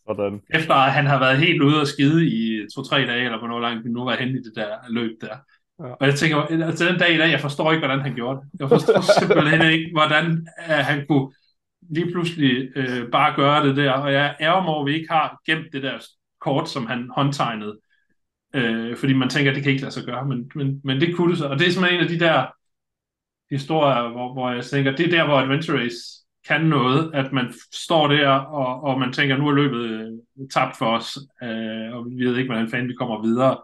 [0.07, 0.41] Sådan.
[0.49, 3.85] Efter at han har været helt ude og skide i to-tre dage, eller hvornår langt
[3.85, 5.35] vi nu var henne i det der løb der.
[5.79, 5.91] Ja.
[5.91, 8.59] Og jeg tænker, altså den dag i dag, jeg forstår ikke, hvordan han gjorde det.
[8.59, 11.33] Jeg forstår simpelthen ikke, hvordan uh, han kunne
[11.89, 13.91] lige pludselig uh, bare gøre det der.
[13.91, 15.99] Og jeg ærger mig over, at vi ikke har gemt det der
[16.41, 17.79] kort, som han håndtegnede.
[18.55, 21.15] Øh, fordi man tænker, at det kan ikke lade sig gøre, men, men, men det
[21.15, 21.47] kunne det så.
[21.47, 22.45] Og det er simpelthen en af de der
[23.51, 25.97] historier, hvor, hvor jeg tænker, det er der, hvor Adventure Race
[26.47, 30.11] kan noget, at man står der, og, og man tænker, nu er løbet øh,
[30.53, 33.57] tabt for os, øh, og vi ved ikke, hvordan fanden vi kommer videre,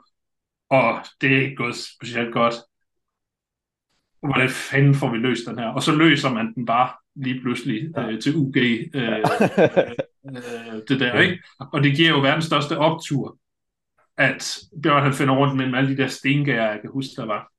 [0.70, 2.54] og det er ikke gået specielt godt.
[4.20, 5.68] Hvordan fanden får vi løst den her?
[5.68, 8.10] Og så løser man den bare lige pludselig ja.
[8.10, 9.20] øh, til UG, øh, øh,
[10.26, 11.44] øh, det der, ikke?
[11.60, 13.38] Og det giver jo verdens største optur,
[14.18, 17.54] at Bjørn han finder rundt mellem alle de der stengærer, jeg kan huske, der var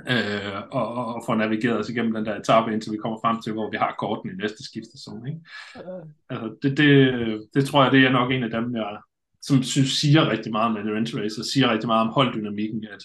[0.00, 3.52] øh, og, og får navigeret os igennem den der etape, indtil vi kommer frem til,
[3.52, 5.26] hvor vi har korten i næste skiftesæson.
[5.26, 5.40] Ikke?
[5.76, 6.04] Øh.
[6.30, 8.98] Altså, det, det, det tror jeg, det er nok en af dem, jeg,
[9.42, 13.02] som synes, siger rigtig meget med Endurance Race, og siger rigtig meget om holddynamikken, at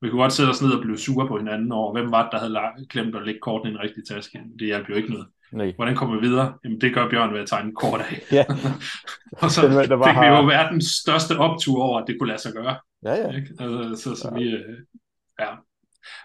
[0.00, 2.32] vi kunne godt sætte os ned og blive sure på hinanden over, hvem var det,
[2.32, 4.38] der havde glemt at lægge korten i en rigtig taske.
[4.58, 5.26] Det hjælper jo ikke noget.
[5.52, 5.72] Nej.
[5.76, 6.54] Hvordan kommer vi videre?
[6.64, 8.22] Jamen, det gør Bjørn ved at tegne kort af.
[8.32, 8.44] Ja.
[9.42, 12.40] og så den, der fik vi jo verdens største optur over, at det kunne lade
[12.40, 12.76] sig gøre.
[13.04, 13.36] Ja, ja.
[13.36, 13.48] Ikke?
[13.60, 14.38] Altså, så, så ja.
[14.38, 14.76] vi, øh,
[15.40, 15.46] ja,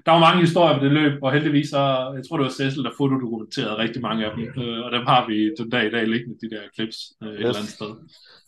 [0.06, 1.84] der var mange historier på det løb, og heldigvis så,
[2.16, 5.28] jeg tror det var Cecil, der fotodokumenterede rigtig mange af dem, øh, og dem har
[5.28, 7.36] vi den dag i dag liggende, de der clips, øh, yes.
[7.36, 7.92] et eller andet sted.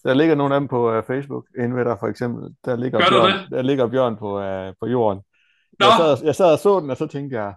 [0.06, 2.44] Der ligger nogle af dem på uh, Facebook, inde ved dig for eksempel.
[2.66, 3.48] Der ligger, Gør Bjørn, det?
[3.52, 5.22] der ligger Bjørn på, uh, på jorden.
[5.80, 5.86] Nå.
[5.86, 7.54] Jeg, sad, jeg sad og så den, og så tænkte jeg,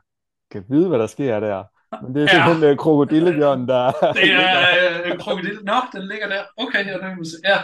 [0.50, 1.64] kan jeg vide, hvad der sker der?
[2.02, 2.76] Men det er simpelthen ja.
[2.76, 3.92] krokodillebjørn, der...
[4.20, 5.60] Det er uh, krokodille...
[5.62, 6.42] Nå, den ligger der.
[6.56, 6.96] Okay, ja,
[7.44, 7.58] ja,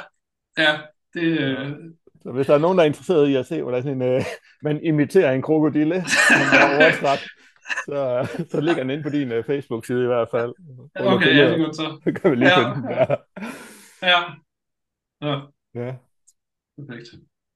[0.59, 0.73] ja
[1.15, 1.69] det, uh,
[2.25, 4.23] så hvis der er nogen, der er interesseret i at se, hvordan en, øh,
[4.63, 6.05] man imiterer en krokodille,
[7.87, 10.53] så, så ligger den inde på din uh, Facebook-side i hvert fald.
[10.97, 12.01] Okay, ja, det er godt så.
[12.05, 12.59] Så kan vi lige ja.
[12.59, 13.17] finde den der.
[14.03, 14.21] Ja.
[15.23, 15.41] Ja.
[15.75, 15.95] Ja.
[16.79, 17.09] Perfekt.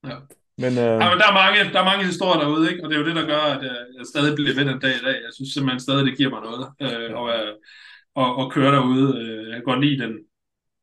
[0.09, 0.15] Ja.
[0.63, 0.95] Men, øh...
[1.03, 2.83] ja, men der, er mange, der er mange historier derude, ikke?
[2.83, 3.63] og det er jo det, der gør, at
[3.97, 5.17] jeg stadig bliver ved den dag i dag.
[5.25, 7.33] Jeg synes simpelthen stadig, det giver mig noget øh, at,
[8.21, 9.07] at, at køre derude.
[9.21, 10.13] Øh, jeg kan godt lide den,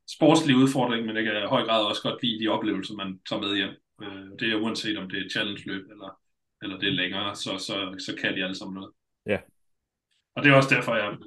[0.09, 3.43] sportslige udfordring, men jeg kan i høj grad også godt lide de oplevelser, man tager
[3.43, 3.75] med hjem.
[4.03, 6.21] Øh, det er uanset om det er challenge-løb, eller,
[6.63, 8.93] eller det er længere, så, så, så kan de alle sammen noget.
[9.27, 9.39] Ja.
[10.35, 11.19] Og det er også derfor, jeg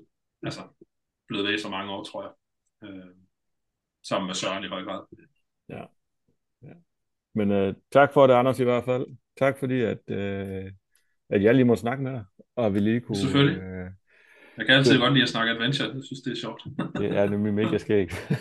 [0.44, 0.62] altså,
[1.28, 2.34] blevet ved så mange år, tror jeg.
[2.90, 3.16] Øh,
[4.04, 5.02] sammen med Søren i høj grad.
[5.70, 5.84] Ja.
[6.62, 6.74] ja.
[7.36, 9.06] Men øh, tak for det, Anders, i hvert fald.
[9.38, 10.72] Tak fordi, at, øh,
[11.30, 12.26] at jeg lige må snakke med dig,
[12.56, 13.18] og vi lige kunne...
[13.42, 13.92] Øh,
[14.60, 15.02] jeg kan altid det...
[15.02, 15.90] godt lide at snakke adventure.
[15.96, 16.64] Jeg synes, det er sjovt.
[17.02, 18.32] det er nemlig mega skægt.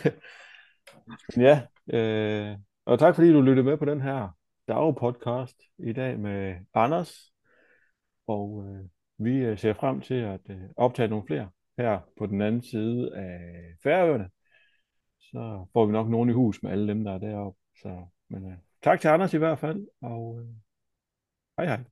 [1.46, 1.62] ja,
[1.92, 4.28] øh, og tak fordi du lyttede med på den her
[4.68, 7.32] dag podcast i dag med Anders.
[8.26, 8.84] Og øh,
[9.26, 13.16] vi øh, ser frem til at øh, optage nogle flere her på den anden side
[13.16, 13.40] af
[13.82, 14.30] Færøerne.
[15.20, 17.60] Så får vi nok nogen i hus med alle dem, der er deroppe.
[17.82, 20.48] Så, men øh, tak til Anders i hvert fald, og øh,
[21.58, 21.84] hej hej.